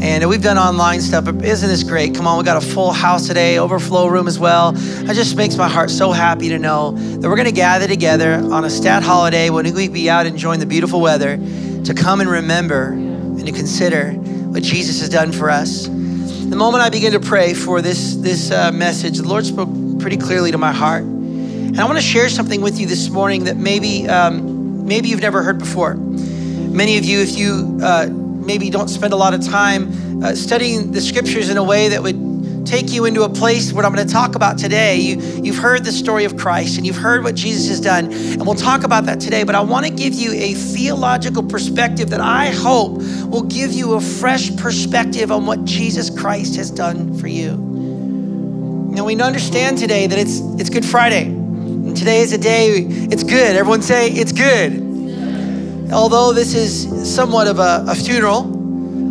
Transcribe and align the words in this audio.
And 0.00 0.28
we've 0.28 0.42
done 0.42 0.58
online 0.58 1.00
stuff, 1.00 1.26
isn't 1.26 1.68
this 1.68 1.82
great? 1.82 2.14
Come 2.14 2.26
on, 2.28 2.38
we 2.38 2.44
got 2.44 2.56
a 2.56 2.64
full 2.64 2.92
house 2.92 3.26
today, 3.26 3.58
overflow 3.58 4.06
room 4.06 4.28
as 4.28 4.38
well. 4.38 4.72
It 4.76 5.14
just 5.14 5.36
makes 5.36 5.56
my 5.56 5.68
heart 5.68 5.90
so 5.90 6.12
happy 6.12 6.48
to 6.50 6.58
know 6.58 6.92
that 6.92 7.28
we're 7.28 7.34
going 7.36 7.46
to 7.46 7.52
gather 7.52 7.88
together 7.88 8.34
on 8.34 8.64
a 8.64 8.70
stat 8.70 9.02
holiday 9.02 9.50
when 9.50 9.74
we 9.74 9.88
be 9.88 10.08
out 10.08 10.26
enjoying 10.26 10.60
the 10.60 10.66
beautiful 10.66 11.00
weather 11.00 11.36
to 11.84 11.94
come 11.94 12.20
and 12.20 12.30
remember 12.30 12.92
and 12.92 13.44
to 13.44 13.50
consider 13.50 14.12
what 14.12 14.62
Jesus 14.62 15.00
has 15.00 15.08
done 15.08 15.32
for 15.32 15.50
us. 15.50 15.86
The 15.86 16.56
moment 16.56 16.82
I 16.82 16.90
began 16.90 17.12
to 17.12 17.20
pray 17.20 17.52
for 17.52 17.82
this, 17.82 18.14
this 18.16 18.52
uh, 18.52 18.70
message, 18.70 19.18
the 19.18 19.26
Lord 19.26 19.46
spoke 19.46 19.68
pretty 19.98 20.16
clearly 20.16 20.52
to 20.52 20.58
my 20.58 20.72
heart. 20.72 21.02
And 21.02 21.80
I 21.80 21.84
want 21.86 21.98
to 21.98 22.04
share 22.04 22.28
something 22.28 22.60
with 22.60 22.78
you 22.78 22.86
this 22.86 23.10
morning 23.10 23.44
that 23.44 23.56
maybe, 23.56 24.08
um, 24.08 24.86
maybe 24.86 25.08
you've 25.08 25.20
never 25.20 25.42
heard 25.42 25.58
before. 25.58 25.94
Many 25.94 26.98
of 26.98 27.04
you, 27.04 27.20
if 27.20 27.36
you 27.36 27.80
uh, 27.82 28.06
maybe 28.48 28.70
don't 28.70 28.88
spend 28.88 29.12
a 29.12 29.16
lot 29.16 29.34
of 29.34 29.46
time 29.46 30.24
uh, 30.24 30.34
studying 30.34 30.90
the 30.90 31.02
scriptures 31.02 31.50
in 31.50 31.58
a 31.58 31.62
way 31.62 31.90
that 31.90 32.02
would 32.02 32.64
take 32.64 32.90
you 32.90 33.04
into 33.04 33.22
a 33.22 33.28
place 33.28 33.74
what 33.74 33.84
I'm 33.84 33.94
going 33.94 34.06
to 34.06 34.12
talk 34.12 34.36
about 34.36 34.56
today. 34.56 34.96
You, 34.96 35.20
you've 35.42 35.58
heard 35.58 35.84
the 35.84 35.92
story 35.92 36.24
of 36.24 36.38
Christ 36.38 36.78
and 36.78 36.86
you've 36.86 36.96
heard 36.96 37.22
what 37.22 37.34
Jesus 37.34 37.68
has 37.68 37.78
done, 37.78 38.10
and 38.10 38.46
we'll 38.46 38.54
talk 38.54 38.84
about 38.84 39.04
that 39.04 39.20
today. 39.20 39.44
But 39.44 39.54
I 39.54 39.60
want 39.60 39.84
to 39.84 39.92
give 39.92 40.14
you 40.14 40.32
a 40.32 40.54
theological 40.54 41.42
perspective 41.42 42.08
that 42.08 42.22
I 42.22 42.48
hope 42.48 42.96
will 43.26 43.42
give 43.42 43.74
you 43.74 43.94
a 43.94 44.00
fresh 44.00 44.56
perspective 44.56 45.30
on 45.30 45.44
what 45.44 45.66
Jesus 45.66 46.08
Christ 46.08 46.56
has 46.56 46.70
done 46.70 47.18
for 47.18 47.28
you. 47.28 47.54
Now 47.54 49.04
we 49.04 49.14
understand 49.20 49.76
today 49.76 50.06
that 50.06 50.18
it's 50.18 50.40
it's 50.58 50.70
Good 50.70 50.86
Friday. 50.86 51.26
And 51.26 51.94
today 51.94 52.20
is 52.20 52.32
a 52.32 52.38
day, 52.38 52.78
it's 52.78 53.24
good. 53.24 53.56
Everyone 53.56 53.82
say 53.82 54.10
it's 54.10 54.32
good 54.32 54.87
although 55.92 56.32
this 56.32 56.54
is 56.54 57.14
somewhat 57.14 57.46
of 57.46 57.58
a, 57.58 57.84
a, 57.88 57.94
funeral 57.94 58.42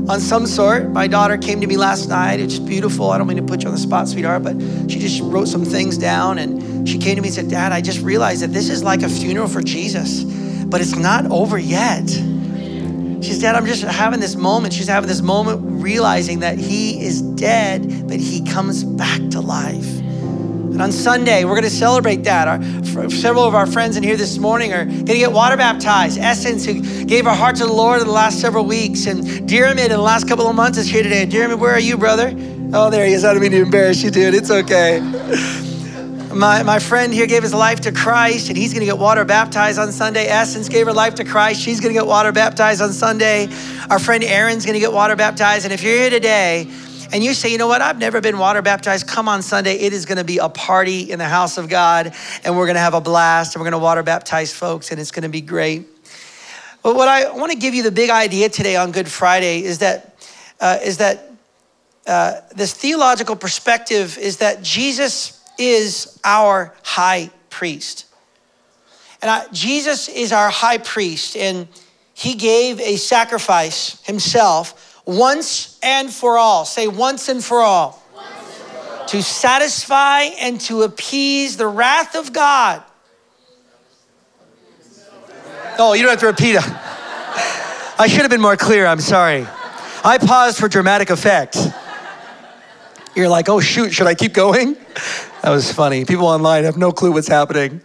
on 0.09 0.19
some 0.19 0.45
sort, 0.45 0.89
my 0.89 1.07
daughter 1.07 1.37
came 1.37 1.61
to 1.61 1.67
me 1.67 1.77
last 1.77 2.07
night. 2.07 2.39
It's 2.39 2.59
beautiful. 2.59 3.11
I 3.11 3.17
don't 3.17 3.27
mean 3.27 3.37
to 3.37 3.43
put 3.43 3.63
you 3.63 3.69
on 3.69 3.73
the 3.73 3.79
spot, 3.79 4.07
sweetheart, 4.07 4.43
but 4.43 4.59
she 4.89 4.99
just 4.99 5.21
wrote 5.21 5.47
some 5.47 5.65
things 5.65 5.97
down 5.97 6.37
and 6.37 6.87
she 6.87 6.97
came 6.97 7.15
to 7.15 7.21
me 7.21 7.27
and 7.27 7.35
said, 7.35 7.49
Dad, 7.49 7.71
I 7.71 7.81
just 7.81 8.01
realized 8.01 8.41
that 8.41 8.53
this 8.53 8.69
is 8.69 8.83
like 8.83 9.01
a 9.01 9.09
funeral 9.09 9.47
for 9.47 9.61
Jesus, 9.61 10.23
but 10.65 10.81
it's 10.81 10.95
not 10.95 11.25
over 11.31 11.57
yet. 11.57 12.07
She 12.07 13.33
said, 13.33 13.41
Dad, 13.41 13.55
I'm 13.55 13.65
just 13.65 13.83
having 13.83 14.19
this 14.19 14.35
moment. 14.35 14.73
She's 14.73 14.87
having 14.87 15.07
this 15.07 15.21
moment 15.21 15.81
realizing 15.81 16.39
that 16.39 16.57
he 16.57 17.01
is 17.01 17.21
dead, 17.21 18.07
but 18.07 18.19
he 18.19 18.45
comes 18.45 18.83
back 18.83 19.19
to 19.31 19.41
life. 19.41 19.97
And 19.97 20.81
on 20.83 20.91
Sunday, 20.91 21.43
we're 21.43 21.55
going 21.55 21.63
to 21.63 21.69
celebrate 21.71 22.23
that. 22.25 22.47
Our, 22.47 22.59
several 23.09 23.45
of 23.45 23.55
our 23.55 23.65
friends 23.65 23.95
in 23.97 24.03
here 24.03 24.17
this 24.17 24.37
morning 24.37 24.73
are 24.73 24.85
going 24.85 25.05
to 25.05 25.17
get 25.17 25.31
water 25.31 25.55
baptized. 25.55 26.17
Essence, 26.19 26.65
who 26.65 27.05
gave 27.05 27.27
our 27.27 27.35
heart 27.35 27.55
to 27.57 27.65
the 27.65 27.73
Lord 27.73 28.01
in 28.01 28.07
the 28.07 28.13
last 28.13 28.41
several 28.41 28.65
weeks. 28.65 29.05
And 29.05 29.23
Diarmid 29.47 29.85
in 29.85 29.91
the 29.91 29.97
last 29.97 30.27
couple 30.27 30.47
of 30.47 30.55
months 30.55 30.77
is 30.77 30.87
here 30.87 31.03
today. 31.03 31.25
Diarmid, 31.25 31.59
where 31.59 31.71
are 31.71 31.79
you, 31.79 31.97
brother? 31.97 32.33
Oh, 32.73 32.89
there 32.89 33.05
he 33.05 33.13
is. 33.13 33.23
I 33.23 33.33
don't 33.33 33.41
mean 33.41 33.51
to 33.51 33.61
embarrass 33.61 34.03
you, 34.03 34.11
dude. 34.11 34.33
It's 34.33 34.51
okay. 34.51 34.99
My, 36.33 36.61
my 36.61 36.77
friend 36.77 37.11
here 37.11 37.25
gave 37.25 37.41
his 37.41 37.53
life 37.53 37.79
to 37.81 37.91
Christ, 37.91 38.49
and 38.49 38.57
he's 38.57 38.71
going 38.71 38.81
to 38.81 38.85
get 38.85 38.99
water 38.99 39.25
baptized 39.25 39.79
on 39.79 39.91
Sunday. 39.91 40.27
Essence 40.27 40.69
gave 40.69 40.85
her 40.85 40.93
life 40.93 41.15
to 41.15 41.23
Christ. 41.23 41.59
She's 41.59 41.79
going 41.79 41.91
to 41.91 41.99
get 41.99 42.05
water 42.05 42.31
baptized 42.31 42.79
on 42.79 42.93
Sunday. 42.93 43.47
Our 43.89 43.97
friend 43.97 44.23
Aaron's 44.23 44.63
going 44.63 44.75
to 44.75 44.79
get 44.79 44.93
water 44.93 45.15
baptized. 45.15 45.65
And 45.65 45.73
if 45.73 45.81
you're 45.81 45.97
here 45.97 46.11
today 46.11 46.69
and 47.11 47.23
you 47.23 47.33
say, 47.33 47.51
you 47.51 47.57
know 47.57 47.67
what, 47.67 47.81
I've 47.81 47.97
never 47.97 48.21
been 48.21 48.37
water 48.37 48.61
baptized, 48.61 49.07
come 49.07 49.27
on 49.27 49.41
Sunday. 49.41 49.75
It 49.75 49.93
is 49.93 50.05
going 50.05 50.17
to 50.17 50.23
be 50.23 50.37
a 50.37 50.49
party 50.49 51.11
in 51.11 51.19
the 51.19 51.25
house 51.25 51.57
of 51.57 51.69
God, 51.69 52.13
and 52.43 52.57
we're 52.57 52.65
going 52.65 52.75
to 52.75 52.81
have 52.81 52.93
a 52.93 53.01
blast, 53.01 53.55
and 53.55 53.61
we're 53.61 53.69
going 53.69 53.79
to 53.79 53.83
water 53.83 54.03
baptize 54.03 54.53
folks, 54.53 54.91
and 54.91 54.99
it's 54.99 55.11
going 55.11 55.23
to 55.23 55.29
be 55.29 55.41
great. 55.41 55.87
But 56.83 56.95
what 56.95 57.07
I 57.07 57.31
want 57.31 57.51
to 57.51 57.57
give 57.57 57.73
you 57.73 57.83
the 57.83 57.91
big 57.91 58.09
idea 58.09 58.49
today 58.49 58.75
on 58.75 58.91
Good 58.91 59.07
Friday 59.09 59.63
is 59.63 59.79
that 59.79 60.15
uh, 60.59 60.79
is 60.83 60.97
that 60.97 61.31
uh, 62.07 62.41
this 62.55 62.73
theological 62.73 63.35
perspective 63.35 64.17
is 64.17 64.37
that 64.37 64.63
Jesus 64.63 65.43
is 65.59 66.19
our 66.23 66.73
high 66.83 67.29
priest. 67.49 68.05
And 69.21 69.29
I, 69.29 69.47
Jesus 69.51 70.07
is 70.07 70.31
our 70.31 70.49
high 70.49 70.77
priest, 70.77 71.35
and 71.35 71.67
he 72.13 72.35
gave 72.35 72.79
a 72.79 72.95
sacrifice 72.95 74.01
himself 74.05 74.86
once 75.07 75.79
and 75.81 76.13
for 76.13 76.37
all. 76.37 76.65
Say 76.65 76.87
once 76.87 77.29
and 77.29 77.43
for 77.43 77.61
all. 77.61 78.03
To 79.07 79.23
satisfy 79.23 80.23
and 80.23 80.59
to 80.61 80.83
appease 80.83 81.57
the 81.57 81.67
wrath 81.67 82.15
of 82.15 82.33
God. 82.33 82.83
Oh, 85.79 85.93
you 85.93 86.01
don't 86.01 86.11
have 86.11 86.19
to 86.19 86.27
repeat 86.27 86.55
it. 86.55 86.63
I 87.99 88.07
should 88.07 88.21
have 88.21 88.29
been 88.29 88.41
more 88.41 88.57
clear. 88.57 88.85
I'm 88.85 88.99
sorry. 88.99 89.47
I 90.03 90.17
paused 90.19 90.57
for 90.57 90.67
dramatic 90.67 91.09
effect. 91.09 91.57
You're 93.15 93.29
like, 93.29 93.49
oh, 93.49 93.59
shoot, 93.59 93.93
should 93.93 94.07
I 94.07 94.13
keep 94.13 94.33
going? 94.33 94.75
That 95.41 95.49
was 95.49 95.71
funny. 95.71 96.05
People 96.05 96.27
online 96.27 96.65
have 96.65 96.77
no 96.77 96.91
clue 96.91 97.11
what's 97.11 97.27
happening. 97.27 97.81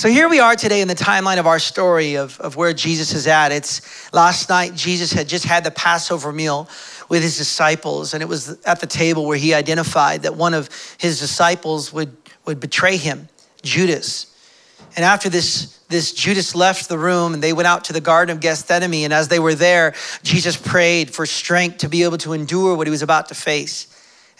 So 0.00 0.08
here 0.08 0.30
we 0.30 0.40
are 0.40 0.56
today 0.56 0.80
in 0.80 0.88
the 0.88 0.94
timeline 0.94 1.38
of 1.38 1.46
our 1.46 1.58
story 1.58 2.14
of, 2.14 2.40
of 2.40 2.56
where 2.56 2.72
Jesus 2.72 3.12
is 3.12 3.26
at. 3.26 3.52
It's 3.52 4.10
last 4.14 4.48
night, 4.48 4.74
Jesus 4.74 5.12
had 5.12 5.28
just 5.28 5.44
had 5.44 5.62
the 5.62 5.70
Passover 5.70 6.32
meal 6.32 6.70
with 7.10 7.22
his 7.22 7.36
disciples, 7.36 8.14
and 8.14 8.22
it 8.22 8.26
was 8.26 8.58
at 8.64 8.80
the 8.80 8.86
table 8.86 9.26
where 9.26 9.36
he 9.36 9.52
identified 9.52 10.22
that 10.22 10.36
one 10.36 10.54
of 10.54 10.70
his 10.96 11.20
disciples 11.20 11.92
would, 11.92 12.16
would 12.46 12.60
betray 12.60 12.96
him, 12.96 13.28
Judas. 13.62 14.34
And 14.96 15.04
after 15.04 15.28
this, 15.28 15.78
this 15.90 16.14
Judas 16.14 16.54
left 16.54 16.88
the 16.88 16.96
room 16.96 17.34
and 17.34 17.42
they 17.42 17.52
went 17.52 17.66
out 17.66 17.84
to 17.84 17.92
the 17.92 18.00
Garden 18.00 18.34
of 18.34 18.40
Gethsemane. 18.40 19.04
And 19.04 19.12
as 19.12 19.28
they 19.28 19.38
were 19.38 19.54
there, 19.54 19.92
Jesus 20.22 20.56
prayed 20.56 21.10
for 21.10 21.26
strength 21.26 21.76
to 21.80 21.90
be 21.90 22.04
able 22.04 22.16
to 22.16 22.32
endure 22.32 22.74
what 22.74 22.86
he 22.86 22.90
was 22.90 23.02
about 23.02 23.28
to 23.28 23.34
face. 23.34 23.86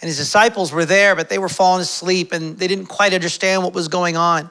And 0.01 0.07
his 0.07 0.17
disciples 0.17 0.71
were 0.71 0.85
there, 0.85 1.15
but 1.15 1.29
they 1.29 1.37
were 1.37 1.49
falling 1.49 1.83
asleep 1.83 2.33
and 2.33 2.57
they 2.57 2.67
didn't 2.67 2.87
quite 2.87 3.13
understand 3.13 3.61
what 3.61 3.75
was 3.75 3.89
going 3.89 4.17
on. 4.17 4.49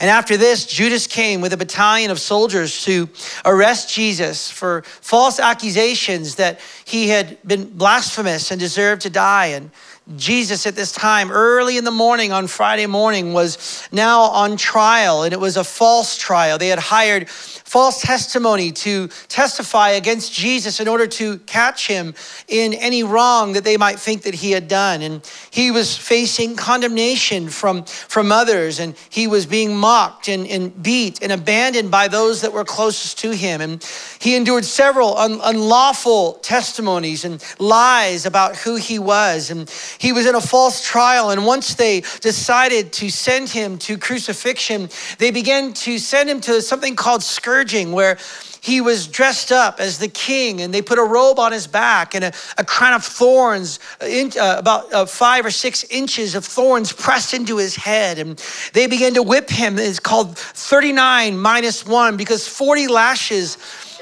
And 0.00 0.08
after 0.08 0.38
this, 0.38 0.64
Judas 0.64 1.06
came 1.06 1.42
with 1.42 1.52
a 1.52 1.58
battalion 1.58 2.10
of 2.10 2.18
soldiers 2.18 2.84
to 2.84 3.08
arrest 3.44 3.94
Jesus 3.94 4.50
for 4.50 4.82
false 4.82 5.38
accusations 5.38 6.36
that 6.36 6.60
he 6.86 7.08
had 7.08 7.36
been 7.46 7.68
blasphemous 7.76 8.50
and 8.50 8.58
deserved 8.58 9.02
to 9.02 9.10
die. 9.10 9.46
And 9.46 9.70
Jesus 10.16 10.66
at 10.66 10.74
this 10.74 10.92
time, 10.92 11.30
early 11.30 11.76
in 11.76 11.84
the 11.84 11.90
morning 11.90 12.32
on 12.32 12.46
Friday 12.46 12.86
morning, 12.86 13.32
was 13.32 13.88
now 13.92 14.22
on 14.22 14.56
trial, 14.56 15.22
and 15.22 15.32
it 15.32 15.40
was 15.40 15.56
a 15.56 15.64
false 15.64 16.16
trial. 16.16 16.58
They 16.58 16.68
had 16.68 16.78
hired 16.78 17.28
false 17.28 18.02
testimony 18.02 18.72
to 18.72 19.08
testify 19.28 19.90
against 19.90 20.32
Jesus 20.32 20.80
in 20.80 20.88
order 20.88 21.06
to 21.06 21.38
catch 21.40 21.86
him 21.86 22.14
in 22.48 22.74
any 22.74 23.04
wrong 23.04 23.52
that 23.52 23.62
they 23.62 23.76
might 23.76 24.00
think 24.00 24.22
that 24.22 24.34
he 24.34 24.50
had 24.50 24.66
done. 24.66 25.02
And 25.02 25.30
he 25.52 25.70
was 25.70 25.96
facing 25.96 26.56
condemnation 26.56 27.48
from, 27.48 27.84
from 27.84 28.32
others, 28.32 28.80
and 28.80 28.96
he 29.08 29.28
was 29.28 29.46
being 29.46 29.76
mocked 29.76 30.28
and, 30.28 30.46
and 30.48 30.82
beat 30.82 31.22
and 31.22 31.30
abandoned 31.30 31.92
by 31.92 32.08
those 32.08 32.40
that 32.40 32.52
were 32.52 32.64
closest 32.64 33.18
to 33.20 33.30
him. 33.30 33.60
And 33.60 33.84
he 34.18 34.34
endured 34.34 34.64
several 34.64 35.16
un, 35.16 35.38
unlawful 35.42 36.34
testimonies 36.42 37.24
and 37.24 37.44
lies 37.60 38.26
about 38.26 38.56
who 38.56 38.74
he 38.74 38.98
was. 38.98 39.50
And 39.50 39.70
he 40.00 40.12
was 40.12 40.26
in 40.26 40.34
a 40.34 40.40
false 40.40 40.82
trial. 40.82 41.30
And 41.30 41.44
once 41.44 41.74
they 41.74 42.00
decided 42.20 42.92
to 42.94 43.10
send 43.10 43.50
him 43.50 43.76
to 43.78 43.98
crucifixion, 43.98 44.88
they 45.18 45.30
began 45.30 45.74
to 45.74 45.98
send 45.98 46.30
him 46.30 46.40
to 46.42 46.62
something 46.62 46.96
called 46.96 47.22
scourging 47.22 47.92
where 47.92 48.16
he 48.62 48.80
was 48.80 49.06
dressed 49.06 49.52
up 49.52 49.78
as 49.78 49.98
the 49.98 50.08
king 50.08 50.62
and 50.62 50.72
they 50.72 50.82
put 50.82 50.98
a 50.98 51.02
robe 51.02 51.38
on 51.38 51.52
his 51.52 51.66
back 51.66 52.14
and 52.14 52.24
a, 52.24 52.32
a 52.58 52.64
crown 52.64 52.94
of 52.94 53.04
thorns 53.04 53.78
uh, 54.02 54.06
in, 54.06 54.32
uh, 54.38 54.56
about 54.58 54.92
uh, 54.92 55.06
five 55.06 55.44
or 55.44 55.50
six 55.50 55.84
inches 55.84 56.34
of 56.34 56.44
thorns 56.44 56.92
pressed 56.92 57.32
into 57.32 57.56
his 57.56 57.74
head 57.74 58.18
and 58.18 58.38
they 58.74 58.86
began 58.86 59.14
to 59.14 59.22
whip 59.22 59.48
him 59.48 59.78
it's 59.78 59.98
called 59.98 60.36
39 60.36 61.38
minus 61.38 61.86
one 61.86 62.18
because 62.18 62.46
40 62.46 62.88
lashes 62.88 63.56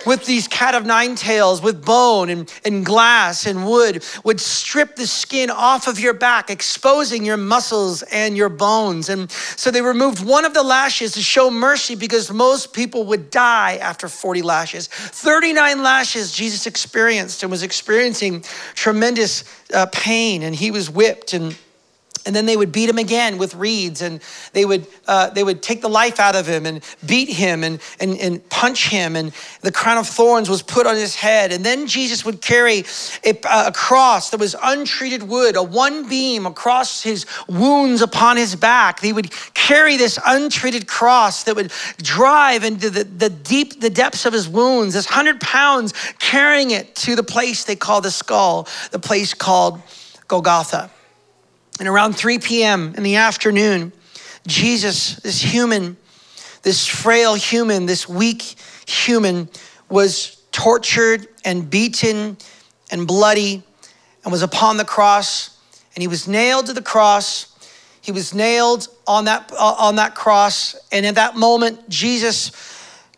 with 0.09 0.25
these 0.25 0.49
cat 0.49 0.75
of 0.75 0.87
nine 0.87 1.15
tails, 1.15 1.61
with 1.61 1.85
bone 1.85 2.31
and, 2.31 2.53
and 2.65 2.85
glass 2.85 3.47
and 3.47 3.67
wood, 3.67 4.03
would 4.25 4.41
strip 4.41 4.97
the 4.97 5.07
skin 5.07 5.51
off 5.51 5.87
of 5.87 6.01
your 6.01 6.15
back, 6.15 6.51
exposing 6.51 7.25
your 7.25 7.37
muscles 7.37 8.03
and 8.05 8.37
your 8.37 8.49
bones. 8.49 9.11
And 9.11 9.31
so 9.31 9.71
they 9.71 9.83
removed 9.83 10.25
one 10.25 10.47
of 10.47 10.55
the 10.55 10.63
lashes 10.63 11.13
to 11.13 11.21
show 11.21 11.51
mercy 11.51 11.95
because 11.95 12.33
most 12.33 12.73
people 12.73 13.05
would 13.05 13.31
die 13.31 13.77
after 13.77 14.09
40 14.09 14.41
lashes. 14.41 14.89
39 14.89 15.83
lashes 15.83 16.33
Jesus 16.33 16.67
experienced 16.67 17.43
and 17.43 17.51
was 17.53 17.63
experiencing 17.63 18.43
tremendous 18.75 19.45
uh, 19.75 19.87
pain, 19.93 20.43
and 20.43 20.55
he 20.55 20.71
was 20.71 20.89
whipped 20.89 21.35
and 21.35 21.55
and 22.29 22.37
then 22.37 22.45
they 22.45 22.59
would 22.59 22.71
beat 22.71 22.91
him 22.91 22.99
again 22.99 23.39
with 23.39 23.55
reeds 23.55 24.03
and 24.03 24.21
they 24.53 24.67
would 24.67 24.87
uh, 25.07 25.31
they 25.31 25.43
would 25.43 25.63
take 25.63 25.81
the 25.81 25.89
life 25.89 26.21
out 26.21 26.37
of 26.37 26.47
him 26.47 26.67
and 26.67 26.85
beat 27.07 27.31
him 27.31 27.65
and, 27.65 27.81
and, 28.01 28.19
and 28.19 28.47
punch 28.51 28.91
him 28.91 29.17
and 29.17 29.33
the 29.63 29.73
crown 29.73 29.97
of 29.97 30.07
thorns 30.07 30.51
was 30.51 30.61
put 30.61 30.87
on 30.87 30.95
his 30.95 31.15
head. 31.15 31.53
And 31.53 31.65
then 31.65 31.87
jesus 31.87 32.27
would 32.27 32.43
carry 32.43 32.85
a, 33.25 33.35
a 33.49 33.73
cross 33.73 34.29
that 34.29 34.39
was 34.39 34.55
untreated 34.63 35.23
wood 35.23 35.57
a 35.57 35.63
one 35.63 36.07
beam 36.07 36.45
across 36.45 37.03
his 37.03 37.25
wounds 37.49 38.03
upon 38.03 38.37
his 38.37 38.55
back. 38.55 39.01
He 39.01 39.15
would 39.15 39.33
carry 39.55 39.97
this 39.97 40.19
untreated 40.27 40.87
cross 40.87 41.45
that 41.45 41.57
would 41.57 41.73
drive 42.03 42.63
into 42.63 42.91
the, 42.91 43.05
the 43.05 43.31
deep 43.31 43.81
the 43.81 43.89
depths 43.89 44.27
of 44.27 44.35
his 44.35 44.47
wounds 44.47 44.93
this 44.93 45.07
100 45.07 45.41
pounds 45.41 45.95
carrying 46.19 46.73
it 46.73 46.95
to 46.95 47.17
the 47.17 47.23
place 47.23 47.65
they 47.65 47.77
call 47.77 48.03
the 48.03 48.11
skull 48.11 48.69
the 48.91 48.99
place 48.99 49.33
called 49.33 49.81
golgotha 50.27 50.91
and 51.79 51.89
around 51.89 52.15
3 52.15 52.39
p.m. 52.39 52.95
in 52.97 53.03
the 53.03 53.17
afternoon, 53.17 53.93
Jesus, 54.47 55.17
this 55.17 55.41
human, 55.41 55.97
this 56.63 56.87
frail 56.87 57.35
human, 57.35 57.87
this 57.87 58.09
weak 58.09 58.57
human, 58.87 59.49
was 59.89 60.43
tortured 60.53 61.29
and 61.45 61.71
beaten 61.71 62.37
and 62.91 63.07
bloody 63.07 63.63
and 64.25 64.33
was 64.33 64.43
upon 64.43 64.77
the 64.77 64.85
cross. 64.85 65.57
And 65.95 66.03
he 66.03 66.09
was 66.09 66.27
nailed 66.27 66.67
to 66.67 66.73
the 66.73 66.83
cross. 66.83 67.55
He 68.01 68.13
was 68.13 68.35
nailed 68.35 68.89
on 69.07 69.27
that, 69.27 69.53
uh, 69.53 69.75
on 69.79 69.97
that 69.97 70.15
cross. 70.15 70.77
And 70.91 71.07
at 71.07 71.15
that 71.17 71.37
moment, 71.37 71.89
Jesus 71.89 72.53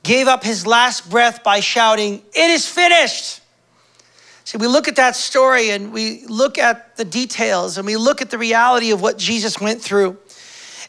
gave 0.03 0.29
up 0.29 0.43
his 0.43 0.67
last 0.67 1.11
breath 1.11 1.43
by 1.43 1.61
shouting, 1.61 2.23
It 2.33 2.51
is 2.51 2.67
finished. 2.67 3.40
See, 4.51 4.59
we 4.59 4.67
look 4.67 4.89
at 4.89 4.97
that 4.97 5.15
story 5.15 5.71
and 5.71 5.93
we 5.93 6.27
look 6.27 6.59
at 6.59 6.97
the 6.97 7.05
details 7.05 7.79
and 7.79 7.87
we 7.87 7.97
look 7.97 8.21
at 8.21 8.31
the 8.31 8.37
reality 8.37 8.91
of 8.91 9.01
what 9.01 9.17
Jesus 9.17 9.61
went 9.61 9.81
through. 9.81 10.19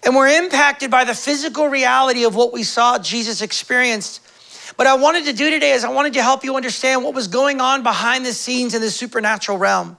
And 0.02 0.16
we're 0.16 0.30
impacted 0.30 0.90
by 0.90 1.04
the 1.04 1.14
physical 1.14 1.68
reality 1.68 2.24
of 2.24 2.34
what 2.34 2.54
we 2.54 2.64
saw 2.64 2.98
Jesus 2.98 3.44
experienced. 3.44 4.20
What 4.78 4.88
I 4.88 4.96
wanted 4.96 5.26
to 5.26 5.34
do 5.34 5.52
today 5.52 5.74
is 5.74 5.84
I 5.84 5.92
wanted 5.92 6.14
to 6.14 6.24
help 6.24 6.44
you 6.44 6.56
understand 6.56 7.04
what 7.04 7.14
was 7.14 7.28
going 7.28 7.62
on 7.62 7.84
behind 7.84 8.26
the 8.26 8.34
scenes 8.34 8.74
in 8.74 8.82
the 8.82 8.90
supernatural 8.90 9.60
realm. 9.60 9.96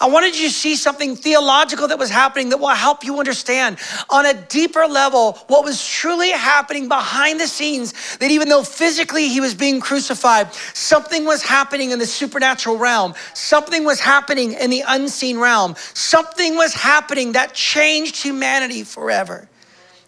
I 0.00 0.08
wanted 0.08 0.38
you 0.38 0.48
to 0.48 0.54
see 0.54 0.76
something 0.76 1.16
theological 1.16 1.88
that 1.88 1.98
was 1.98 2.10
happening 2.10 2.50
that 2.50 2.58
will 2.58 2.68
help 2.68 3.04
you 3.04 3.18
understand 3.18 3.78
on 4.10 4.26
a 4.26 4.34
deeper 4.34 4.86
level 4.86 5.32
what 5.48 5.64
was 5.64 5.86
truly 5.86 6.30
happening 6.30 6.88
behind 6.88 7.40
the 7.40 7.46
scenes. 7.46 8.16
That 8.18 8.30
even 8.30 8.48
though 8.48 8.62
physically 8.62 9.28
he 9.28 9.40
was 9.40 9.54
being 9.54 9.80
crucified, 9.80 10.52
something 10.74 11.24
was 11.24 11.42
happening 11.42 11.90
in 11.90 11.98
the 11.98 12.06
supernatural 12.06 12.78
realm, 12.78 13.14
something 13.34 13.84
was 13.84 14.00
happening 14.00 14.52
in 14.52 14.70
the 14.70 14.82
unseen 14.86 15.38
realm, 15.38 15.74
something 15.94 16.56
was 16.56 16.74
happening 16.74 17.32
that 17.32 17.54
changed 17.54 18.22
humanity 18.22 18.82
forever. 18.82 19.48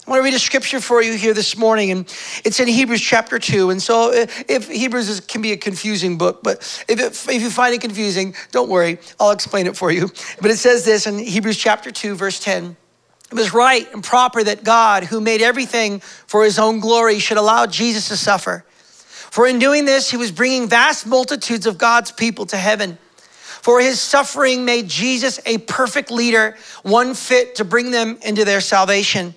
I 0.09 0.11
want 0.13 0.21
to 0.21 0.23
read 0.23 0.33
a 0.33 0.39
scripture 0.39 0.79
for 0.79 1.03
you 1.03 1.13
here 1.13 1.35
this 1.35 1.55
morning, 1.55 1.91
and 1.91 1.99
it's 2.43 2.59
in 2.59 2.67
Hebrews 2.67 2.99
chapter 2.99 3.37
2. 3.37 3.69
And 3.69 3.79
so, 3.79 4.09
uh, 4.09 4.25
if 4.47 4.67
Hebrews 4.67 5.07
is, 5.07 5.19
can 5.19 5.43
be 5.43 5.51
a 5.51 5.57
confusing 5.57 6.17
book, 6.17 6.39
but 6.41 6.57
if, 6.89 6.99
it, 6.99 7.31
if 7.31 7.43
you 7.43 7.51
find 7.51 7.75
it 7.75 7.81
confusing, 7.81 8.33
don't 8.51 8.69
worry, 8.69 8.97
I'll 9.19 9.29
explain 9.29 9.67
it 9.67 9.77
for 9.77 9.91
you. 9.91 10.09
But 10.41 10.49
it 10.49 10.57
says 10.57 10.83
this 10.83 11.05
in 11.05 11.19
Hebrews 11.19 11.57
chapter 11.57 11.91
2, 11.91 12.15
verse 12.15 12.39
10. 12.39 12.75
It 13.31 13.35
was 13.35 13.53
right 13.53 13.87
and 13.93 14.03
proper 14.03 14.43
that 14.43 14.63
God, 14.63 15.03
who 15.03 15.21
made 15.21 15.43
everything 15.43 15.99
for 15.99 16.43
his 16.43 16.57
own 16.57 16.79
glory, 16.79 17.19
should 17.19 17.37
allow 17.37 17.67
Jesus 17.67 18.07
to 18.07 18.17
suffer. 18.17 18.65
For 19.29 19.45
in 19.45 19.59
doing 19.59 19.85
this, 19.85 20.09
he 20.09 20.17
was 20.17 20.31
bringing 20.31 20.67
vast 20.67 21.05
multitudes 21.05 21.67
of 21.67 21.77
God's 21.77 22.11
people 22.11 22.47
to 22.47 22.57
heaven. 22.57 22.97
For 23.61 23.79
his 23.79 24.01
suffering 24.01 24.65
made 24.65 24.87
Jesus 24.87 25.39
a 25.45 25.59
perfect 25.59 26.09
leader, 26.09 26.57
one 26.81 27.13
fit 27.13 27.53
to 27.57 27.63
bring 27.63 27.91
them 27.91 28.17
into 28.23 28.43
their 28.43 28.59
salvation. 28.59 29.35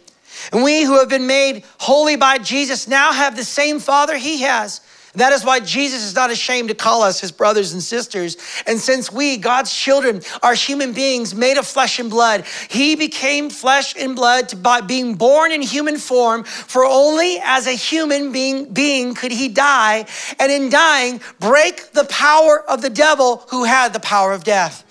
And 0.53 0.63
we 0.63 0.83
who 0.83 0.99
have 0.99 1.09
been 1.09 1.27
made 1.27 1.65
holy 1.79 2.17
by 2.17 2.39
Jesus 2.39 2.89
now 2.89 3.13
have 3.13 3.37
the 3.37 3.45
same 3.45 3.79
Father 3.79 4.17
he 4.17 4.43
has. 4.43 4.81
That 5.15 5.35
is 5.35 5.45
why 5.45 5.61
Jesus 5.61 6.03
is 6.03 6.15
not 6.15 6.31
ashamed 6.31 6.71
to 6.71 6.75
call 6.75 7.03
us 7.03 7.21
his 7.21 7.33
brothers 7.33 7.75
and 7.75 7.83
sisters. 7.83 8.39
And 8.67 8.81
since 8.81 9.13
we, 9.13 9.37
God's 9.37 9.75
children, 9.75 10.23
are 10.43 10.55
human 10.55 10.95
beings 10.95 11.35
made 11.35 11.59
of 11.59 11.67
flesh 11.67 11.99
and 11.99 12.09
blood, 12.09 12.47
he 12.71 12.97
became 12.97 13.51
flesh 13.51 13.95
and 13.99 14.17
blood 14.17 14.63
by 14.63 14.81
being 14.81 15.17
born 15.17 15.53
in 15.53 15.61
human 15.61 15.99
form, 15.99 16.45
for 16.45 16.87
only 16.87 17.39
as 17.43 17.67
a 17.67 17.73
human 17.73 18.33
being, 18.33 18.73
being 18.73 19.15
could 19.15 19.33
he 19.33 19.49
die, 19.49 20.07
and 20.41 20.51
in 20.51 20.71
dying, 20.71 21.21
break 21.41 21.93
the 21.93 22.05
power 22.05 22.63
of 22.67 22.81
the 22.81 22.91
devil 22.91 23.45
who 23.51 23.65
had 23.65 23.93
the 23.93 24.01
power 24.01 24.33
of 24.33 24.45
death. 24.45 24.83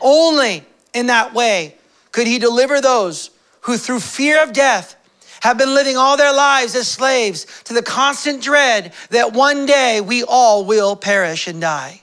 Only 0.00 0.64
in 0.94 1.08
that 1.08 1.34
way 1.34 1.76
could 2.10 2.26
he 2.26 2.38
deliver 2.38 2.80
those 2.80 3.31
who 3.62 3.76
through 3.76 4.00
fear 4.00 4.42
of 4.42 4.52
death 4.52 4.96
have 5.40 5.58
been 5.58 5.74
living 5.74 5.96
all 5.96 6.16
their 6.16 6.32
lives 6.32 6.74
as 6.74 6.86
slaves 6.86 7.46
to 7.64 7.74
the 7.74 7.82
constant 7.82 8.42
dread 8.42 8.92
that 9.10 9.32
one 9.32 9.66
day 9.66 10.00
we 10.00 10.22
all 10.22 10.64
will 10.64 10.94
perish 10.94 11.48
and 11.48 11.60
die. 11.60 12.01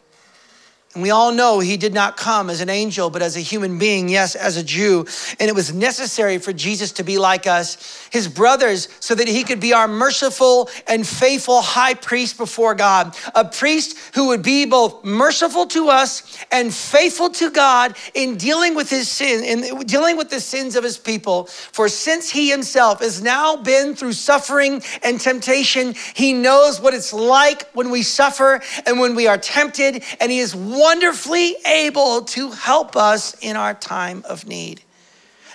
And 0.95 1.03
we 1.03 1.12
all 1.12 1.31
know 1.31 1.59
he 1.59 1.77
did 1.77 1.94
not 1.94 2.18
come 2.18 2.50
as 2.50 2.62
an 2.62 2.69
angel, 2.69 3.12
but 3.12 3.21
as 3.21 3.38
a 3.38 3.41
human 3.41 3.77
being, 3.77 4.09
yes, 4.09 4.33
as 4.33 4.57
a 4.57 4.63
Jew. 4.63 5.06
And 5.39 5.47
it 5.47 5.53
was 5.53 5.71
necessary 5.71 6.39
for 6.39 6.51
Jesus 6.51 6.94
to 6.94 7.03
be 7.03 7.19
like 7.19 7.45
us, 7.45 8.07
his 8.12 8.27
brothers, 8.27 8.88
so 9.00 9.13
that 9.13 9.27
he 9.27 9.44
could 9.44 9.59
be 9.59 9.71
our 9.71 9.88
merciful 9.88 10.68
and 10.88 11.06
faithful 11.06 11.62
high 11.62 11.94
priest 11.94 12.39
before 12.39 12.74
God. 12.74 13.15
A 13.36 13.45
priest 13.45 14.00
who 14.15 14.30
would 14.30 14.41
be 14.41 14.65
both 14.65 15.06
merciful 15.06 15.68
to 15.68 15.89
us 15.89 16.44
and 16.51 16.74
faithful 16.74 17.30
to 17.30 17.51
God 17.51 17.95
in 18.15 18.35
dealing 18.35 18.74
with 18.74 18.89
his 18.89 19.07
sin, 19.07 19.44
in 19.44 19.81
dealing 19.81 20.18
with 20.18 20.31
the 20.31 20.39
sins 20.39 20.75
of 20.75 20.83
his 20.83 20.97
people. 20.97 21.45
For 21.45 21.88
since 21.88 22.31
he 22.31 22.50
himself 22.50 23.01
has 23.01 23.21
now 23.21 23.57
been 23.57 23.95
through 23.95 24.13
suffering 24.13 24.81
and 25.03 25.21
temptation, 25.21 25.94
he 26.15 26.33
knows 26.33 26.81
what 26.81 26.95
it's 26.95 27.13
like 27.13 27.69
when 27.74 27.92
we 27.92 28.01
suffer 28.01 28.59
and 28.88 29.00
when 29.00 29.13
we 29.13 29.27
are 29.27 29.38
tempted, 29.38 30.03
and 30.19 30.31
he 30.31 30.39
is 30.39 30.56
wonderfully 30.80 31.56
able 31.66 32.22
to 32.22 32.52
help 32.52 32.96
us 32.96 33.36
in 33.42 33.56
our 33.56 33.74
time 33.74 34.24
of 34.28 34.48
need. 34.48 34.81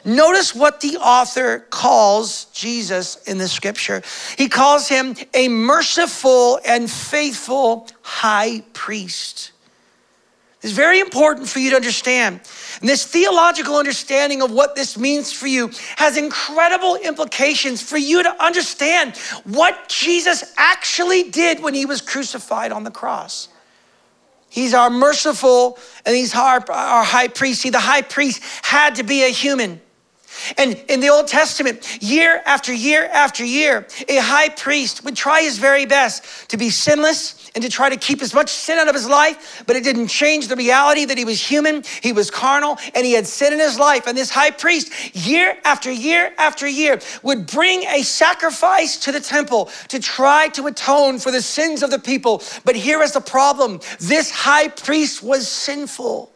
Notice 0.04 0.54
what 0.54 0.80
the 0.82 0.98
author 0.98 1.60
calls 1.70 2.44
Jesus 2.46 3.16
in 3.24 3.38
the 3.38 3.48
scripture. 3.48 4.02
He 4.36 4.48
calls 4.48 4.86
him 4.86 5.16
a 5.32 5.48
merciful 5.48 6.60
and 6.66 6.90
faithful 6.90 7.88
high 8.02 8.62
priest. 8.74 9.52
It's 10.62 10.72
very 10.72 11.00
important 11.00 11.48
for 11.48 11.58
you 11.58 11.70
to 11.70 11.76
understand. 11.76 12.40
And 12.80 12.88
this 12.88 13.04
theological 13.06 13.76
understanding 13.76 14.40
of 14.40 14.50
what 14.50 14.74
this 14.74 14.98
means 14.98 15.30
for 15.30 15.46
you 15.46 15.70
has 15.96 16.16
incredible 16.16 16.96
implications 16.96 17.82
for 17.82 17.98
you 17.98 18.22
to 18.22 18.42
understand 18.42 19.16
what 19.44 19.88
Jesus 19.88 20.54
actually 20.56 21.30
did 21.30 21.62
when 21.62 21.74
he 21.74 21.84
was 21.84 22.00
crucified 22.00 22.72
on 22.72 22.82
the 22.82 22.90
cross. 22.90 23.48
He's 24.54 24.72
our 24.72 24.88
merciful 24.88 25.80
and 26.06 26.14
he's 26.14 26.32
our, 26.32 26.64
our 26.70 27.02
high 27.02 27.26
priest. 27.26 27.62
See, 27.62 27.70
the 27.70 27.80
high 27.80 28.02
priest 28.02 28.40
had 28.62 28.94
to 28.94 29.02
be 29.02 29.24
a 29.24 29.28
human. 29.28 29.80
And 30.58 30.82
in 30.88 31.00
the 31.00 31.08
Old 31.08 31.28
Testament, 31.28 31.98
year 32.02 32.42
after 32.44 32.72
year 32.72 33.06
after 33.06 33.44
year, 33.44 33.86
a 34.08 34.16
high 34.16 34.48
priest 34.48 35.04
would 35.04 35.16
try 35.16 35.42
his 35.42 35.58
very 35.58 35.86
best 35.86 36.50
to 36.50 36.56
be 36.56 36.70
sinless 36.70 37.50
and 37.54 37.62
to 37.62 37.70
try 37.70 37.88
to 37.88 37.96
keep 37.96 38.20
as 38.20 38.34
much 38.34 38.50
sin 38.50 38.78
out 38.78 38.88
of 38.88 38.94
his 38.94 39.08
life, 39.08 39.62
but 39.66 39.76
it 39.76 39.84
didn't 39.84 40.08
change 40.08 40.48
the 40.48 40.56
reality 40.56 41.04
that 41.04 41.16
he 41.16 41.24
was 41.24 41.40
human, 41.40 41.82
he 42.02 42.12
was 42.12 42.30
carnal, 42.30 42.76
and 42.94 43.06
he 43.06 43.12
had 43.12 43.26
sin 43.26 43.52
in 43.52 43.60
his 43.60 43.78
life. 43.78 44.06
And 44.06 44.18
this 44.18 44.30
high 44.30 44.50
priest, 44.50 45.14
year 45.14 45.56
after 45.64 45.90
year 45.90 46.32
after 46.36 46.66
year, 46.66 47.00
would 47.22 47.46
bring 47.46 47.84
a 47.84 48.02
sacrifice 48.02 48.96
to 48.98 49.12
the 49.12 49.20
temple 49.20 49.70
to 49.88 50.00
try 50.00 50.48
to 50.48 50.66
atone 50.66 51.18
for 51.18 51.30
the 51.30 51.42
sins 51.42 51.82
of 51.82 51.90
the 51.90 51.98
people. 51.98 52.42
But 52.64 52.76
here 52.76 53.02
is 53.02 53.12
the 53.12 53.20
problem 53.20 53.80
this 54.00 54.30
high 54.30 54.68
priest 54.68 55.22
was 55.22 55.48
sinful. 55.48 56.32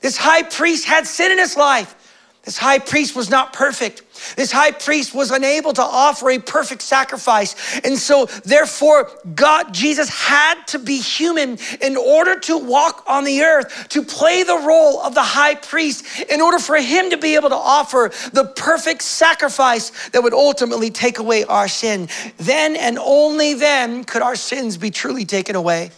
This 0.00 0.16
high 0.16 0.42
priest 0.42 0.84
had 0.84 1.06
sin 1.06 1.32
in 1.32 1.38
his 1.38 1.56
life. 1.56 2.05
This 2.46 2.56
high 2.56 2.78
priest 2.78 3.16
was 3.16 3.28
not 3.28 3.52
perfect. 3.52 4.02
This 4.36 4.52
high 4.52 4.70
priest 4.70 5.12
was 5.12 5.32
unable 5.32 5.72
to 5.72 5.82
offer 5.82 6.30
a 6.30 6.38
perfect 6.38 6.80
sacrifice. 6.80 7.80
And 7.80 7.98
so, 7.98 8.26
therefore, 8.44 9.10
God, 9.34 9.74
Jesus 9.74 10.08
had 10.08 10.64
to 10.68 10.78
be 10.78 10.98
human 10.98 11.58
in 11.82 11.96
order 11.96 12.38
to 12.38 12.56
walk 12.56 13.04
on 13.08 13.24
the 13.24 13.42
earth, 13.42 13.88
to 13.88 14.04
play 14.04 14.44
the 14.44 14.58
role 14.64 15.00
of 15.00 15.12
the 15.12 15.24
high 15.24 15.56
priest, 15.56 16.06
in 16.30 16.40
order 16.40 16.60
for 16.60 16.76
him 16.76 17.10
to 17.10 17.16
be 17.16 17.34
able 17.34 17.48
to 17.48 17.56
offer 17.56 18.12
the 18.32 18.44
perfect 18.54 19.02
sacrifice 19.02 20.08
that 20.10 20.22
would 20.22 20.32
ultimately 20.32 20.90
take 20.90 21.18
away 21.18 21.42
our 21.42 21.66
sin. 21.66 22.08
Then 22.36 22.76
and 22.76 22.96
only 23.00 23.54
then 23.54 24.04
could 24.04 24.22
our 24.22 24.36
sins 24.36 24.76
be 24.76 24.92
truly 24.92 25.24
taken 25.24 25.56
away. 25.56 25.90